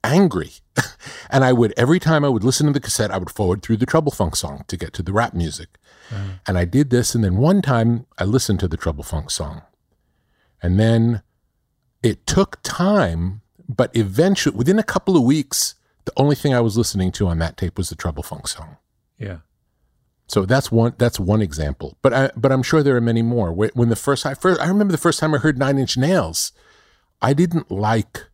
[0.03, 0.51] angry.
[1.29, 3.77] and I would, every time I would listen to the cassette, I would forward through
[3.77, 5.77] the Trouble Funk song to get to the rap music.
[6.09, 6.39] Mm.
[6.47, 7.15] And I did this.
[7.15, 9.61] And then one time I listened to the Trouble Funk song.
[10.61, 11.21] And then
[12.01, 15.75] it took time, but eventually, within a couple of weeks,
[16.05, 18.77] the only thing I was listening to on that tape was the Trouble Funk song.
[19.17, 19.39] Yeah.
[20.33, 20.95] So that's one.
[20.97, 21.95] That's one example.
[22.01, 23.53] But I, but I'm sure there are many more.
[23.53, 26.53] When the first I first I remember the first time I heard Nine Inch Nails,
[27.21, 28.29] I didn't like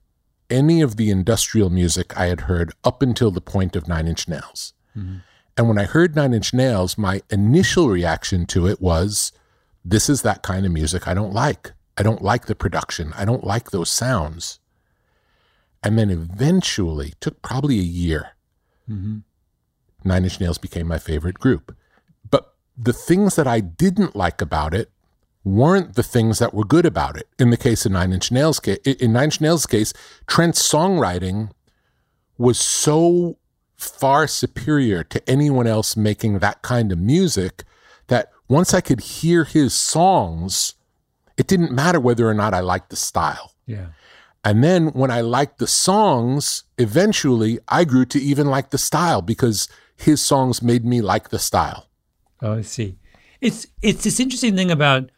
[0.50, 4.30] any of the industrial music I had heard up until the point of Nine Inch
[4.30, 4.72] Nails.
[4.98, 5.18] Mm-hmm.
[5.58, 9.34] And when I heard Nine Inch Nails, my initial reaction to it was,
[9.84, 11.74] "This is that kind of music I don't like.
[11.98, 13.12] I don't like the production.
[13.18, 14.62] I don't like those sounds."
[15.84, 18.38] And then eventually, took probably a year.
[18.90, 19.18] Mm-hmm.
[20.06, 21.76] Nine Inch Nails became my favorite group.
[22.82, 24.90] The things that I didn't like about it
[25.44, 27.28] weren't the things that were good about it.
[27.38, 29.94] In the case of Nine Inch Nails, in Nine Inch Nails' case,
[30.28, 31.52] Trent's songwriting
[32.38, 33.38] was so
[33.76, 37.64] far superior to anyone else making that kind of music
[38.08, 40.76] that once I could hear his songs,
[41.38, 43.54] it didn't matter whether or not I liked the style.
[43.66, 43.88] Yeah.
[44.44, 49.22] And then when I liked the songs, eventually I grew to even like the style
[49.22, 51.89] because his songs made me like the style.
[52.42, 52.98] Oh, I see.
[53.42, 55.12] It's it's this interesting thing about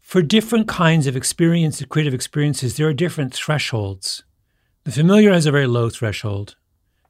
[0.00, 4.22] for different kinds of experience, creative experiences, there are different thresholds.
[4.84, 6.54] The familiar has a very low threshold.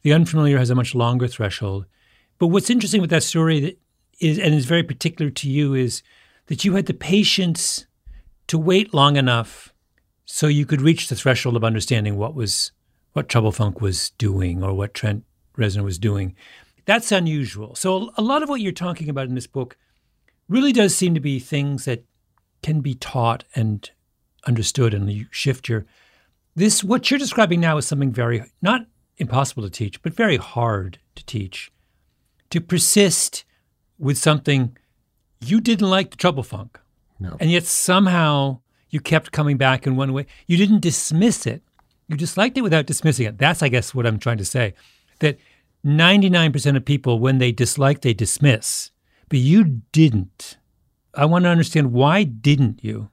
[0.00, 1.84] The unfamiliar has a much longer threshold.
[2.38, 3.78] But what's interesting with that story that
[4.18, 6.02] is and is very particular to you is
[6.46, 7.84] that you had the patience
[8.46, 9.74] to wait long enough
[10.24, 12.72] so you could reach the threshold of understanding what was
[13.12, 15.24] what Trouble Funk was doing or what Trent
[15.56, 16.34] Reznor was doing.
[16.86, 17.74] That's unusual.
[17.74, 19.76] So a lot of what you're talking about in this book
[20.48, 22.04] really does seem to be things that
[22.62, 23.90] can be taught and
[24.46, 25.84] understood and you shift your
[26.54, 28.86] this what you're describing now is something very not
[29.18, 31.70] impossible to teach, but very hard to teach.
[32.50, 33.44] To persist
[33.98, 34.76] with something
[35.40, 36.80] you didn't like the trouble funk.
[37.18, 37.36] No.
[37.40, 38.60] And yet somehow
[38.90, 40.26] you kept coming back in one way.
[40.46, 41.62] You didn't dismiss it,
[42.08, 43.38] You disliked it without dismissing it.
[43.38, 44.74] That's, I guess, what I'm trying to say.
[45.18, 45.38] That
[45.86, 48.90] 99% of people, when they dislike, they dismiss.
[49.28, 50.58] But you didn't.
[51.14, 53.08] I want to understand why didn't you?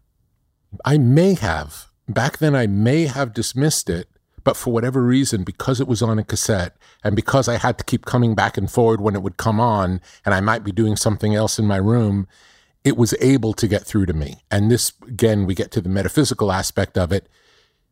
[0.84, 1.86] I may have.
[2.10, 4.10] Back then, I may have dismissed it,
[4.44, 7.84] but for whatever reason, because it was on a cassette and because I had to
[7.84, 10.96] keep coming back and forward when it would come on, and I might be doing
[10.96, 12.28] something else in my room,
[12.84, 14.44] it was able to get through to me.
[14.52, 17.30] And this, again, we get to the metaphysical aspect of it.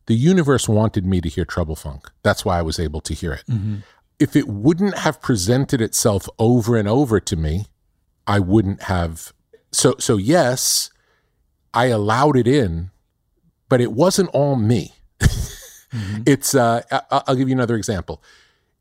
[0.06, 2.10] The universe wanted me to hear Trouble Funk.
[2.22, 3.44] That's why I was able to hear it.
[3.48, 3.76] Mm-hmm.
[4.18, 7.66] If it wouldn't have presented itself over and over to me,
[8.26, 9.32] I wouldn't have.
[9.72, 10.90] So, so yes,
[11.74, 12.90] I allowed it in,
[13.68, 14.92] but it wasn't all me.
[15.20, 16.22] mm-hmm.
[16.26, 16.54] It's.
[16.54, 18.22] Uh, I'll give you another example.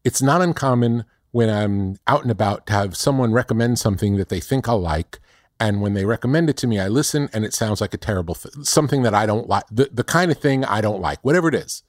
[0.03, 4.39] It's not uncommon when I'm out and about to have someone recommend something that they
[4.39, 5.19] think I'll like,
[5.59, 8.36] and when they recommend it to me, I listen, and it sounds like a terrible
[8.36, 9.63] th- something that I don't like.
[9.71, 11.84] The the kind of thing I don't like, whatever it is.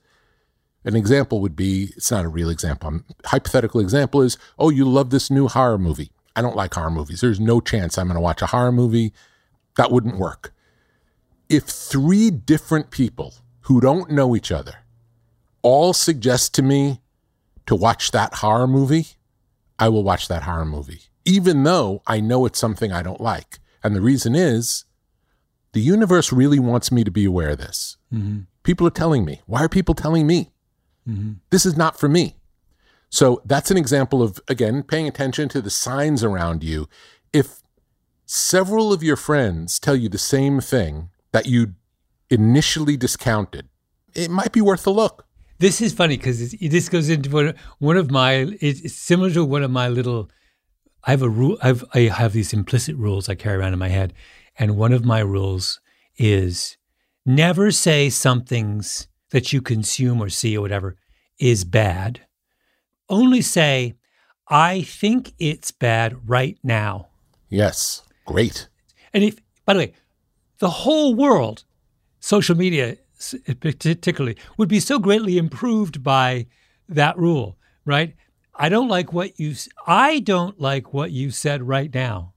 [0.85, 3.01] An example would be it's not a real example.
[3.25, 6.11] A hypothetical example is, oh, you love this new horror movie.
[6.35, 7.21] I don't like horror movies.
[7.21, 9.13] There's no chance I'm going to watch a horror movie.
[9.77, 10.53] That wouldn't work
[11.53, 14.79] if three different people who don't know each other
[15.61, 17.01] all suggest to me
[17.67, 19.07] to watch that horror movie,
[19.79, 23.59] I will watch that horror movie, even though I know it's something I don't like.
[23.85, 24.85] And the reason is
[25.73, 27.99] the universe really wants me to be aware of this.
[28.13, 28.41] Mm-hmm.
[28.63, 29.43] People are telling me.
[29.47, 30.52] Why are people telling me?
[31.09, 31.33] Mm-hmm.
[31.51, 32.37] This is not for me.
[33.11, 36.89] So that's an example of, again, paying attention to the signs around you.
[37.33, 37.63] If
[38.25, 41.75] several of your friends tell you the same thing, that you
[42.31, 43.69] initially discounted,
[44.15, 45.27] it might be worth a look.
[45.59, 48.57] This is funny because this goes into one, one of my.
[48.61, 50.31] It's similar to one of my little.
[51.05, 51.59] I have a rule.
[51.63, 54.13] I've, I have these implicit rules I carry around in my head,
[54.59, 55.81] and one of my rules
[56.17, 56.77] is
[57.25, 60.97] never say something's that you consume or see or whatever
[61.39, 62.21] is bad.
[63.09, 63.95] Only say,
[64.49, 67.09] I think it's bad right now.
[67.49, 68.69] Yes, great.
[69.13, 69.93] And if, by the way,
[70.59, 71.65] the whole world,
[72.21, 72.97] social media
[73.61, 76.47] particularly, would be so greatly improved by
[76.89, 78.15] that rule, right?
[78.55, 79.55] I don't like what you
[79.87, 82.35] I don't like what you said right now.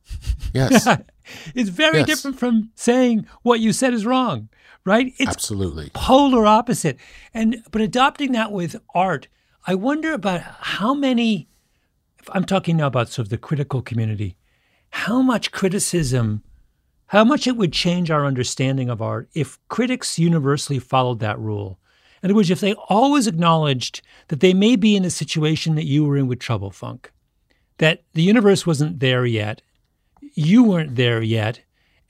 [0.53, 0.87] Yes.
[1.55, 2.07] it's very yes.
[2.07, 4.49] different from saying what you said is wrong,
[4.85, 5.13] right?
[5.17, 5.91] It's Absolutely.
[5.93, 6.97] polar opposite.
[7.33, 9.27] And but adopting that with art,
[9.67, 11.47] I wonder about how many
[12.29, 14.37] I'm talking now about sort of the critical community,
[14.89, 16.43] how much criticism
[17.07, 21.79] how much it would change our understanding of art if critics universally followed that rule.
[22.21, 25.85] In other words, if they always acknowledged that they may be in a situation that
[25.85, 27.11] you were in with Trouble Funk,
[27.77, 29.61] that the universe wasn't there yet,
[30.33, 31.61] you weren't there yet,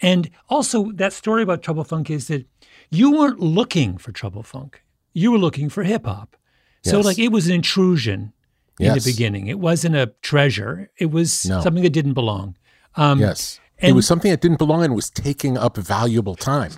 [0.01, 2.45] and also that story about Trouble Funk is that
[2.95, 4.83] you weren't looking for Trouble Funk,
[5.13, 6.35] you were looking for hip hop.
[6.83, 7.05] So, yes.
[7.05, 8.33] like, it was an intrusion
[8.79, 9.03] in yes.
[9.03, 9.47] the beginning.
[9.47, 10.91] It wasn't a treasure.
[10.97, 11.61] It was no.
[11.61, 12.55] something that didn't belong.
[12.95, 13.59] Um, yes.
[13.79, 16.73] And it was something that didn't belong and was taking up valuable time.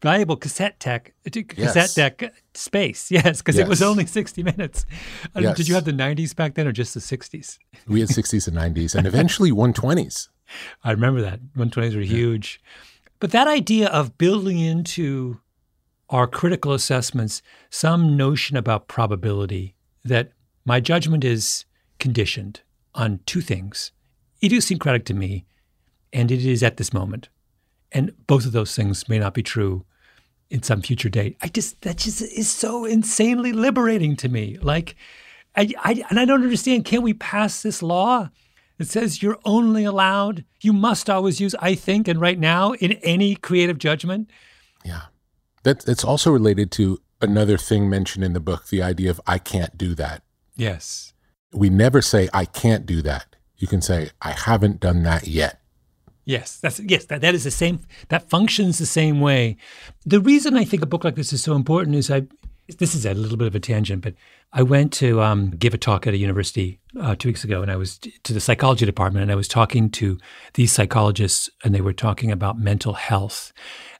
[0.00, 1.94] Valuable cassette tech, uh, cassette yes.
[1.94, 3.10] deck uh, space.
[3.10, 3.66] Yes, because yes.
[3.66, 4.86] it was only 60 minutes.
[5.34, 5.56] Uh, yes.
[5.56, 7.58] Did you have the 90s back then or just the 60s?
[7.88, 10.28] We had 60s and 90s and eventually 120s.
[10.84, 11.40] I remember that.
[11.56, 12.16] 120s were yeah.
[12.16, 12.60] huge.
[13.18, 15.40] But that idea of building into
[16.10, 20.32] our critical assessments some notion about probability that
[20.64, 21.64] my judgment is
[21.98, 22.60] conditioned
[22.94, 23.92] on two things
[24.42, 25.44] idiosyncratic to me
[26.12, 27.28] and it is at this moment.
[27.92, 29.84] And both of those things may not be true
[30.50, 31.36] in some future date.
[31.42, 34.58] I just that just is so insanely liberating to me.
[34.60, 34.96] Like,
[35.56, 36.84] I, I and I don't understand.
[36.84, 38.30] Can't we pass this law
[38.78, 42.92] that says you're only allowed, you must always use I think and right now in
[42.92, 44.30] any creative judgment?
[44.84, 45.02] Yeah,
[45.62, 49.38] that it's also related to another thing mentioned in the book, the idea of I
[49.38, 50.22] can't do that.
[50.56, 51.12] Yes,
[51.52, 53.36] we never say I can't do that.
[53.56, 55.60] You can say I haven't done that yet.
[56.24, 59.56] Yes, that's yes, that, that is the same that functions the same way.
[60.04, 62.26] The reason I think a book like this is so important is I
[62.76, 64.14] this is a little bit of a tangent, but
[64.52, 67.70] I went to um, give a talk at a university uh, two weeks ago, and
[67.70, 70.18] I was t- to the psychology department, and I was talking to
[70.54, 73.52] these psychologists, and they were talking about mental health,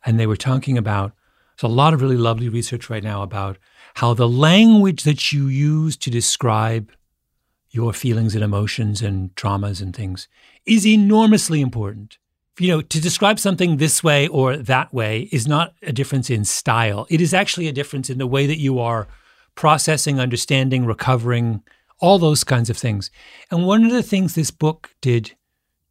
[0.05, 1.13] and they were talking about
[1.59, 3.59] there's a lot of really lovely research right now about
[3.95, 6.93] how the language that you use to describe
[7.71, 10.29] your feelings and emotions and traumas and things
[10.67, 12.19] is enormously important.
[12.59, 16.45] You know, to describe something this way or that way is not a difference in
[16.45, 17.07] style.
[17.09, 19.07] It is actually a difference in the way that you are
[19.55, 21.63] processing, understanding, recovering,
[22.01, 23.11] all those kinds of things.
[23.51, 25.35] And one of the things this book did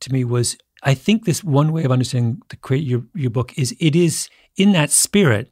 [0.01, 3.57] to me was I think this one way of understanding the create your, your book
[3.57, 5.51] is it is in that spirit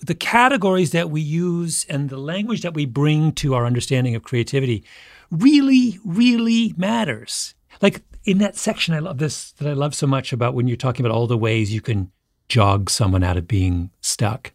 [0.00, 4.22] the categories that we use and the language that we bring to our understanding of
[4.22, 4.84] creativity
[5.30, 7.54] really, really matters.
[7.82, 10.76] Like in that section, I love this that I love so much about when you're
[10.76, 12.10] talking about all the ways you can
[12.48, 14.52] jog someone out of being stuck.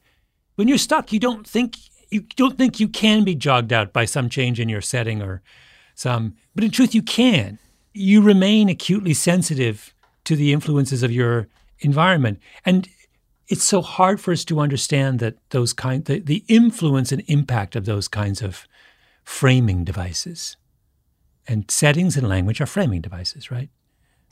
[0.56, 1.78] When you're stuck, you don't think
[2.10, 5.42] you don't think you can be jogged out by some change in your setting or
[5.96, 7.58] some, but in truth, you can.
[7.94, 9.94] You remain acutely sensitive
[10.26, 11.48] to the influences of your
[11.80, 12.88] environment, and
[13.48, 17.76] it's so hard for us to understand that those kind the, the influence and impact
[17.76, 18.68] of those kinds of
[19.24, 20.58] framing devices
[21.48, 23.70] and settings and language are framing devices right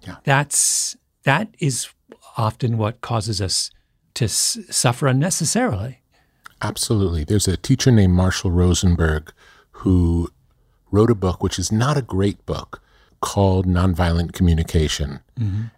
[0.07, 0.15] Yeah.
[0.23, 1.87] that's that is
[2.37, 3.69] often what causes us
[4.15, 5.99] to s- suffer unnecessarily
[6.61, 7.25] Absolutely.
[7.25, 9.33] There's a teacher named Marshall Rosenberg
[9.71, 10.29] who
[10.91, 12.81] wrote a book, which is not a great book,
[13.23, 15.21] called Nonviolent Communication.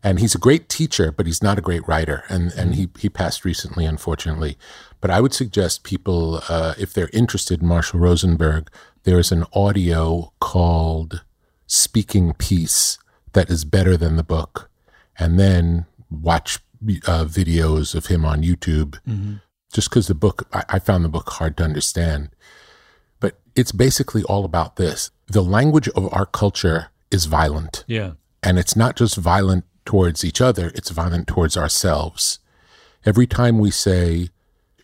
[0.04, 2.24] And he's a great teacher, but he's not a great writer.
[2.28, 4.58] And, and he, he passed recently, unfortunately.
[5.00, 8.72] But I would suggest people, uh, if they're interested in Marshall Rosenberg,
[9.04, 11.24] there's an audio called
[11.68, 12.98] Speaking Peace
[13.34, 14.72] that is better than the book.
[15.20, 16.58] And then watch
[17.06, 18.98] uh, videos of him on YouTube
[19.72, 22.30] just because the book, I, I found the book hard to understand.
[23.20, 25.12] But it's basically all about this.
[25.28, 28.12] The language of our culture is violent, yeah
[28.46, 32.40] and it's not just violent towards each other, it's violent towards ourselves.
[33.04, 34.30] Every time we say,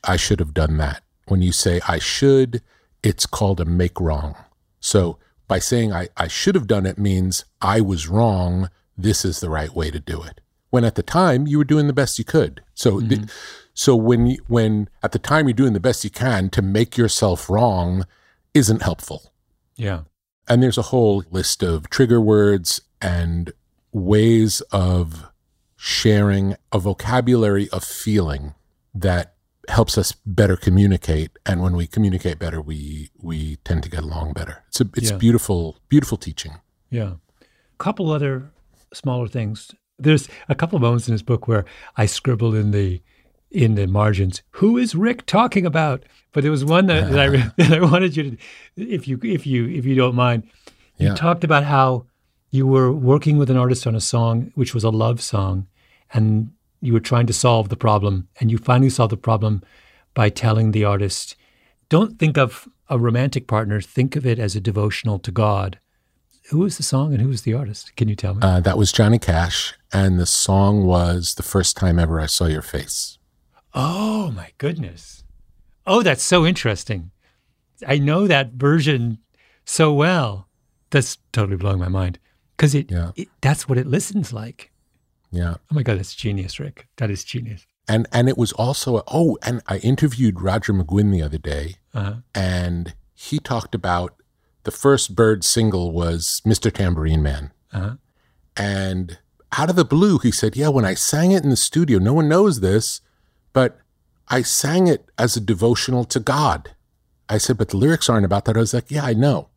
[0.03, 2.61] I should have done that, when you say, I should,
[3.03, 4.35] it's called a make wrong.
[4.79, 9.39] So by saying, I, I should have done it means I was wrong, this is
[9.39, 10.41] the right way to do it.
[10.71, 12.63] When at the time you were doing the best you could.
[12.73, 13.25] So, th- mm-hmm.
[13.73, 16.97] so when you, when at the time you're doing the best you can to make
[16.97, 18.05] yourself wrong
[18.53, 19.33] isn't helpful.
[19.75, 20.01] yeah
[20.47, 23.53] And there's a whole list of trigger words and
[23.91, 25.29] ways of
[25.75, 28.53] sharing a vocabulary of feeling
[28.93, 29.35] that
[29.69, 31.31] helps us better communicate.
[31.45, 34.63] And when we communicate better, we we tend to get along better.
[34.67, 35.17] It's a it's Yeah.
[35.17, 36.53] beautiful, beautiful teaching.
[36.89, 37.13] Yeah.
[37.41, 38.51] A couple other
[38.93, 39.71] smaller things.
[39.97, 41.65] There's a couple of moments in this book where
[41.95, 43.01] I scribbled in the
[43.49, 46.03] in the margins, "Who is Rick talking about?"
[46.33, 48.37] But there was one that, that I that I wanted you to,
[48.77, 50.43] if you if you if you don't mind,
[50.97, 51.15] you Yeah.
[51.15, 52.05] talked about how
[52.51, 55.67] you were working with an artist on a song which was a love song,
[56.13, 56.51] and
[56.81, 59.61] you were trying to solve the problem, and you finally solved the problem
[60.13, 61.35] by telling the artist,
[61.89, 63.79] "Don't think of a romantic partner.
[63.81, 65.79] Think of it as a devotional to God."
[66.49, 67.95] Who was the song and who was the artist?
[67.95, 68.41] Can you tell me?
[68.41, 72.45] Uh, that was Johnny Cash, and the song was "The First Time Ever I Saw
[72.47, 73.17] Your Face."
[73.73, 75.20] oh my goodness!
[75.87, 77.11] Oh, that's so interesting.
[77.87, 79.17] I know that version
[79.65, 80.47] so well.
[80.91, 82.19] That's totally blowing my mind
[82.55, 83.11] because it, Yeah.
[83.15, 84.71] it that's what it listens like.
[85.31, 85.55] Yeah.
[85.71, 86.87] Oh my god, that's genius, Rick.
[86.97, 87.65] That is genius.
[87.87, 92.15] And and it was also oh, and I interviewed Roger McGuinn the other day, Uh-huh.
[92.35, 94.15] and he talked about
[94.63, 96.71] the first Byrds single was "Mr.
[96.71, 97.95] Tambourine Man," Uh-huh.
[98.55, 99.17] and
[99.57, 102.13] out of the blue, he said, "Yeah, when I sang it in the studio, no
[102.13, 103.01] one knows this,
[103.53, 103.79] but
[104.31, 106.71] I sang it as a devotional to God."
[107.29, 109.49] I said, "But the lyrics aren't about that." I was like, "Yeah, I know,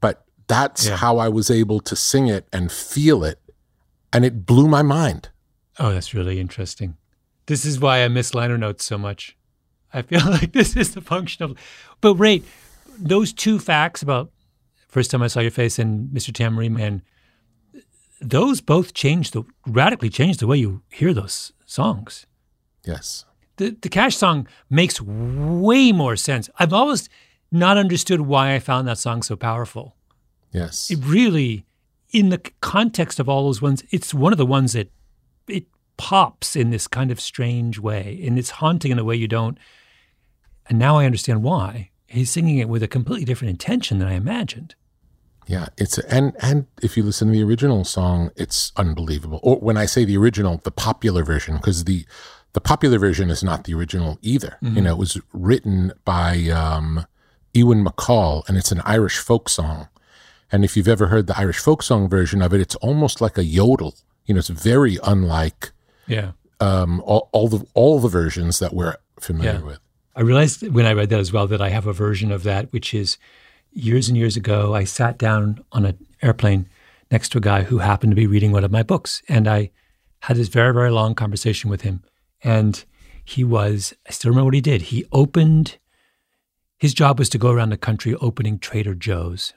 [0.00, 0.96] but that's Yeah.
[0.96, 3.40] how I was able to sing it and feel it,
[4.12, 5.28] and it blew my mind."
[5.78, 6.96] Oh, that's really interesting.
[7.46, 9.36] This is why I miss liner notes so much.
[9.92, 11.56] I feel like this is the function of.
[12.00, 12.42] But Ray,
[12.98, 14.30] those two facts about
[14.88, 16.32] first time I saw your face and Mr.
[16.32, 17.02] Tambourine Man,
[18.20, 22.26] those both changed the radically changed the way you hear those songs.
[22.84, 23.24] Yes.
[23.60, 26.48] The the Cash song makes way more sense.
[26.58, 27.10] I've always
[27.52, 29.96] not understood why I found that song so powerful.
[30.50, 30.90] Yes.
[30.90, 31.66] It really,
[32.10, 34.90] in the context of all those ones, it's one of the ones that
[35.46, 35.66] it
[35.98, 39.58] pops in this kind of strange way, and it's haunting in a way you don't.
[40.70, 41.90] And now I understand why.
[42.06, 44.74] He's singing it with a completely different intention than I imagined.
[45.46, 49.40] Yeah, it's and and if you listen to the original song, it's unbelievable.
[49.42, 52.06] Or when I say the original, the popular version, because the
[52.52, 54.56] the popular version is not the original either.
[54.60, 57.06] You know, it was written by um,
[57.54, 59.88] Ewan MacColl, and it's an Irish folk song.
[60.52, 63.38] And if you've ever heard the Irish folk song version of it, it's almost like
[63.38, 63.94] a yodel.
[64.26, 65.70] You know, it's very unlike
[66.08, 66.32] Yeah.
[66.58, 69.60] um, all, all the all the versions that we're familiar Yeah.
[69.62, 69.78] with.
[70.16, 72.72] I realized when I read that as well that I have a version of that,
[72.72, 73.16] which is
[73.72, 76.66] years and years ago, I sat down on an airplane
[77.12, 79.22] next to a guy who happened to be reading one of my books.
[79.28, 79.70] And I
[80.20, 82.02] had this very, very long conversation with him.
[82.42, 82.84] And
[83.24, 84.82] he was, I still remember what he did.
[84.82, 85.78] He opened,
[86.78, 89.52] his job was to go around the country opening Trader Joe's.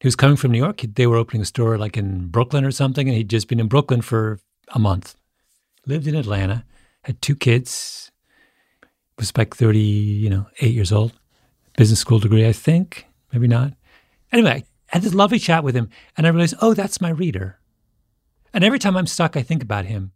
[0.00, 0.82] He was coming from New York.
[0.94, 3.08] They were opening a store like in Brooklyn or something.
[3.08, 5.16] And he'd just been in Brooklyn for a month.
[5.86, 6.64] Lived in Atlanta,
[7.04, 8.10] had two kids,
[9.18, 11.12] was like 30, you know, eight years old,
[11.76, 13.72] business school degree, I think, maybe not.
[14.32, 17.58] Anyway, I had this lovely chat with him, and I realized, oh, that's my reader.
[18.52, 20.12] And every time I'm stuck, I think about him.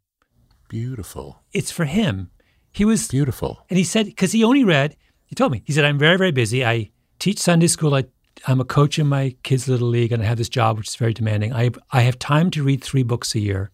[0.70, 1.42] Beautiful.
[1.52, 2.30] It's for him.
[2.70, 3.66] He was Beautiful.
[3.68, 4.96] And he said, because he only read,
[5.26, 6.64] he told me, he said, I'm very, very busy.
[6.64, 7.92] I teach Sunday school.
[7.92, 8.04] I,
[8.46, 10.94] I'm a coach in my kids' little league, and I have this job, which is
[10.94, 11.52] very demanding.
[11.52, 13.72] I, I have time to read three books a year.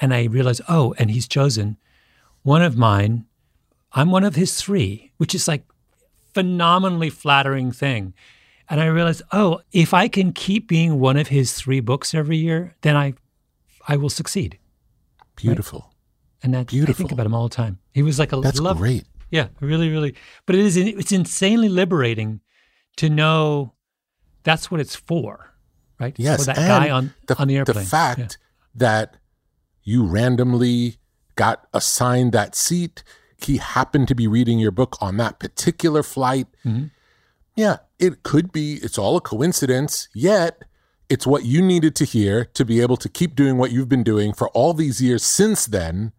[0.00, 1.76] And I realized, oh, and he's chosen
[2.42, 3.26] one of mine.
[3.92, 5.64] I'm one of his three, which is like
[6.32, 8.14] phenomenally flattering thing.
[8.70, 12.38] And I realized, oh, if I can keep being one of his three books every
[12.38, 13.12] year, then I,
[13.86, 14.58] I will succeed.
[15.36, 15.92] Beautiful.
[16.46, 16.94] And that, I Beautiful.
[16.94, 17.80] think about him all the time.
[17.92, 19.04] He was like a That's love, great.
[19.32, 20.14] yeah, really, really.
[20.46, 22.40] But it is it's insanely liberating
[22.98, 23.72] to know
[24.44, 25.52] that's what it's for,
[25.98, 26.14] right?
[26.16, 26.38] Yes.
[26.40, 27.78] for that and guy on the, on the airplane.
[27.82, 28.38] The fact
[28.76, 29.16] that
[29.82, 30.98] you randomly
[31.34, 33.02] got assigned that seat,
[33.36, 36.46] he happened to be reading your book on that particular flight.
[36.64, 36.92] Mhm.
[37.56, 40.62] Yeah, it could be, it's all a coincidence, yet
[41.08, 44.04] it's what you needed to hear to be able to keep doing what you've been
[44.04, 46.12] doing for all these years since then.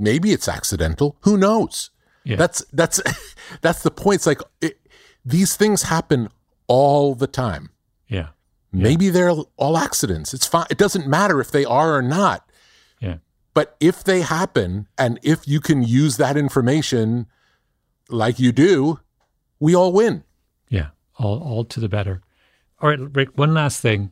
[0.00, 1.16] Maybe it's accidental.
[1.20, 1.90] Who knows?
[2.24, 2.36] Yeah.
[2.36, 3.00] That's that's
[3.60, 4.16] that's the point.
[4.16, 4.78] It's like it,
[5.24, 6.28] these things happen
[6.66, 7.70] all the time.
[8.08, 8.28] yeah,
[8.72, 10.32] Maybe they're all accidents.
[10.32, 10.66] It's fine.
[10.70, 12.48] It doesn't matter if they are or not.
[13.00, 13.16] yeah,
[13.54, 17.26] But if they happen and if you can use that information
[18.08, 19.00] like you do,
[19.58, 20.24] we all win.
[20.68, 20.88] yeah.
[21.18, 22.22] All all to the better.
[22.80, 23.36] All right, Rick.
[23.36, 24.10] One last thing.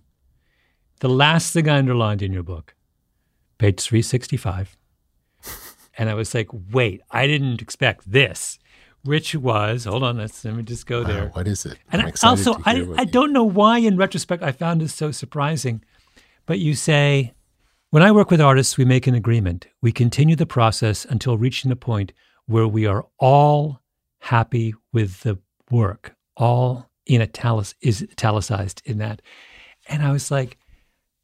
[1.00, 2.74] The last thing I underlined in your book,
[3.56, 4.76] page three sixty five,
[5.98, 8.58] and I was like, wait, I didn't expect this.
[9.04, 11.26] Which was hold on, let's let me just go there.
[11.26, 11.78] Wow, what is it?
[11.92, 15.84] And excited also, I, I don't know why, in retrospect, I found this so surprising.
[16.46, 17.32] But you say,
[17.90, 19.68] when I work with artists, we make an agreement.
[19.80, 22.12] We continue the process until reaching the point
[22.46, 23.80] where we are all
[24.18, 25.38] happy with the
[25.70, 29.22] work, all in italic is italicized in that.
[29.88, 30.58] And I was like,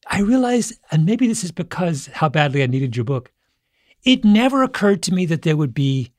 [0.07, 3.33] I realized, and maybe this is because how badly I needed your book.
[4.05, 6.13] It never occurred to me that there would be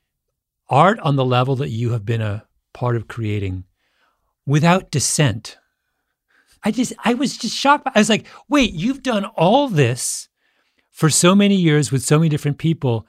[0.70, 3.64] art on the level that you have been a part of creating
[4.46, 5.58] without dissent.
[6.64, 7.88] I just, I was just shocked.
[7.94, 10.30] I was like, wait, you've done all this
[10.92, 13.06] for so many years with so many different people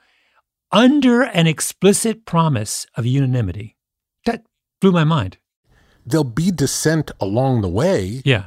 [0.71, 3.77] under an explicit promise of unanimity.
[4.27, 4.45] That
[4.81, 5.39] blew my mind.
[6.05, 8.47] There'll be dissent along the way, Yeah.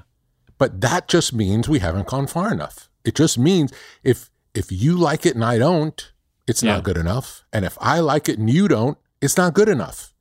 [0.58, 2.90] but that just means we haven't gone far enough.
[3.04, 3.74] It just means
[4.04, 6.12] if if you like it and I don't,
[6.50, 6.76] it's Yeah.
[6.76, 7.44] not good enough.
[7.54, 10.14] And if I like it and you don't, it's not good enough.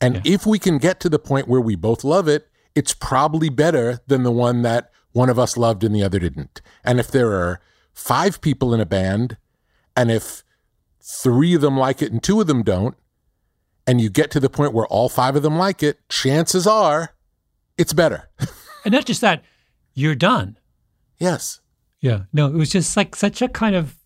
[0.00, 0.22] And Yeah.
[0.34, 4.00] if we can get to the point where we both love it, it's probably better
[4.06, 6.60] than the one that one of us loved and the other didn't.
[6.82, 7.60] And if there are
[7.92, 9.36] five people in a band,
[9.96, 10.42] and if
[11.00, 12.96] three of them like it and two of them don't,
[13.86, 17.14] and you get to the point where all five of them like it, chances are
[17.78, 18.28] it's better.
[18.84, 19.42] And not just that,
[19.94, 20.58] you're done.
[21.18, 21.60] yes.
[22.00, 22.24] Yeah.
[22.34, 23.96] No, it was just like such a kind of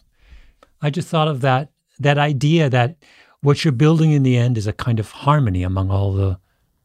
[0.82, 2.96] I just thought of that that idea that
[3.40, 6.38] what you're building in the end is a kind of harmony among all the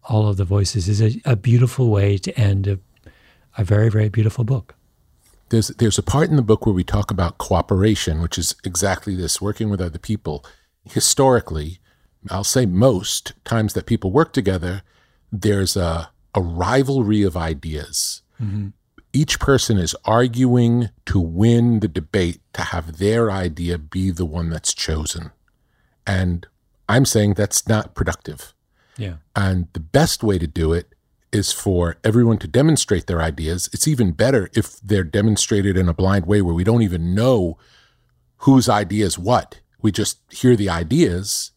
[0.10, 2.80] all of the voices is a, a beautiful way to end a,
[3.58, 4.76] a very, very beautiful book.
[5.50, 9.16] There's there's a part in the book where we talk about cooperation, which is exactly
[9.16, 10.44] this, working with other people.
[10.84, 11.80] Historically,
[12.30, 14.82] I'll say most times that people work together,
[15.32, 18.24] there's a a rivalry of ideas.
[18.42, 18.70] Mm-hmm.
[19.14, 24.50] Each person is arguing to win the debate to have their idea be the one
[24.50, 25.32] that's chosen.
[26.08, 26.48] And
[26.90, 28.54] I'm saying that's not productive.
[28.98, 29.16] Yeah.
[29.36, 30.94] And the best way to do it
[31.32, 33.70] is for everyone to demonstrate their ideas.
[33.74, 37.58] It's even better if they're demonstrated in a blind way where we don't even know
[38.38, 39.60] whose idea is what.
[39.82, 41.52] We just hear the ideas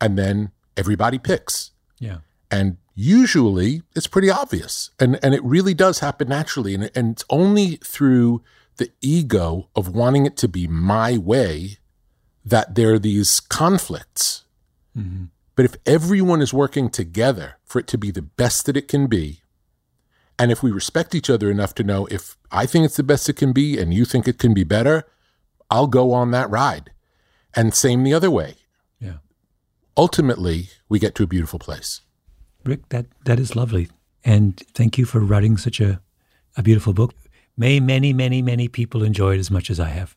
[0.00, 1.72] and then everybody picks.
[1.98, 2.18] Yeah.
[2.50, 4.90] And usually it's pretty obvious.
[4.98, 6.74] And, and it really does happen naturally.
[6.74, 8.42] And, and it's only through
[8.78, 11.76] the ego of wanting it to be my way
[12.44, 14.44] that there are these conflicts.
[14.96, 15.26] Mm-hmm.
[15.54, 19.06] But if everyone is working together for it to be the best that it can
[19.06, 19.42] be,
[20.38, 23.28] and if we respect each other enough to know if I think it's the best
[23.28, 25.04] it can be and you think it can be better,
[25.70, 26.92] I'll go on that ride.
[27.54, 28.56] And same the other way.
[29.00, 29.18] Yeah.
[29.96, 32.02] Ultimately, we get to a beautiful place.
[32.66, 33.88] Rick, that that is lovely.
[34.24, 36.00] And thank you for writing such a,
[36.56, 37.14] a beautiful book.
[37.56, 40.16] May many, many, many people enjoy it as much as I have.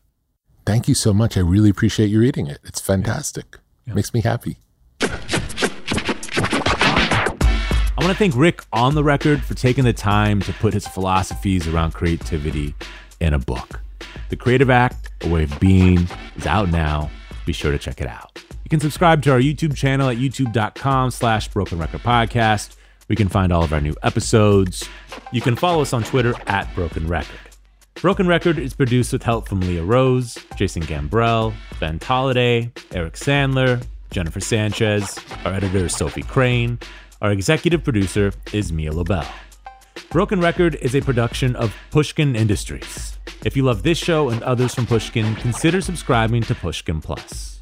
[0.66, 1.36] Thank you so much.
[1.36, 2.58] I really appreciate you reading it.
[2.64, 3.56] It's fantastic.
[3.86, 4.58] Makes me happy.
[8.00, 10.86] I want to thank Rick on the record for taking the time to put his
[10.86, 12.74] philosophies around creativity
[13.20, 13.80] in a book.
[14.28, 17.10] The Creative Act, A Way of Being, is out now.
[17.46, 18.38] Be sure to check it out.
[18.70, 22.76] You can subscribe to our YouTube channel at youtube.com slash broken record podcast.
[23.08, 24.88] We can find all of our new episodes.
[25.32, 27.40] You can follow us on Twitter at Broken Record.
[27.94, 33.84] Broken Record is produced with help from Leah Rose, Jason Gambrell, Ben Tolliday, Eric Sandler,
[34.12, 35.18] Jennifer Sanchez.
[35.44, 36.78] Our editor is Sophie Crane.
[37.22, 39.26] Our executive producer is Mia Lobel.
[40.10, 43.18] Broken Record is a production of Pushkin Industries.
[43.44, 47.58] If you love this show and others from Pushkin, consider subscribing to Pushkin Plus.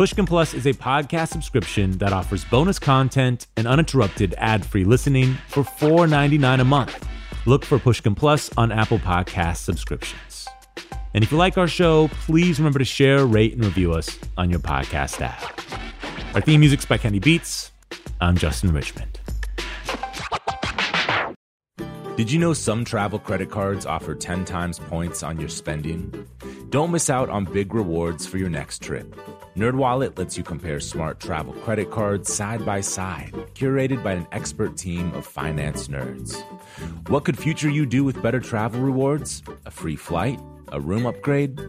[0.00, 5.62] Pushkin Plus is a podcast subscription that offers bonus content and uninterrupted ad-free listening for
[5.62, 7.06] $4.99 a month.
[7.44, 10.48] Look for Pushkin Plus on Apple Podcast subscriptions.
[11.12, 14.48] And if you like our show, please remember to share, rate, and review us on
[14.48, 15.60] your podcast app.
[16.34, 17.70] Our theme music's by Kenny Beats.
[18.22, 19.20] I'm Justin Richmond.
[22.16, 26.26] Did you know some travel credit cards offer 10 times points on your spending?
[26.70, 29.14] Don't miss out on big rewards for your next trip.
[29.60, 34.74] NerdWallet lets you compare smart travel credit cards side by side, curated by an expert
[34.78, 36.42] team of finance nerds.
[37.10, 39.42] What could future you do with better travel rewards?
[39.66, 40.40] A free flight?
[40.72, 41.60] A room upgrade?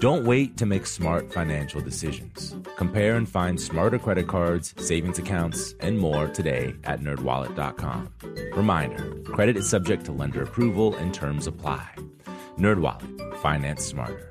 [0.00, 2.54] Don't wait to make smart financial decisions.
[2.76, 8.12] Compare and find smarter credit cards, savings accounts, and more today at nerdwallet.com.
[8.54, 11.88] Reminder, credit is subject to lender approval and terms apply.
[12.58, 14.30] NerdWallet, finance smarter.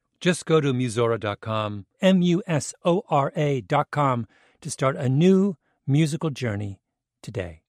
[0.21, 4.27] Just go to Musora.com, M U S O R A.com,
[4.61, 5.57] to start a new
[5.87, 6.79] musical journey
[7.23, 7.63] today.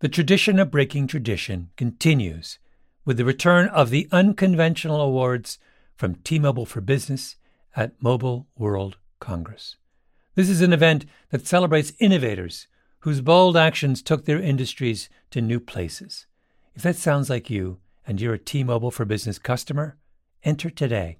[0.00, 2.58] The tradition of breaking tradition continues
[3.06, 5.58] with the return of the unconventional awards
[5.96, 7.36] from T Mobile for Business
[7.74, 9.76] at Mobile World Congress.
[10.34, 12.68] This is an event that celebrates innovators
[13.00, 16.26] whose bold actions took their industries to new places.
[16.74, 19.96] If that sounds like you and you're a T Mobile for Business customer,
[20.44, 21.19] enter today.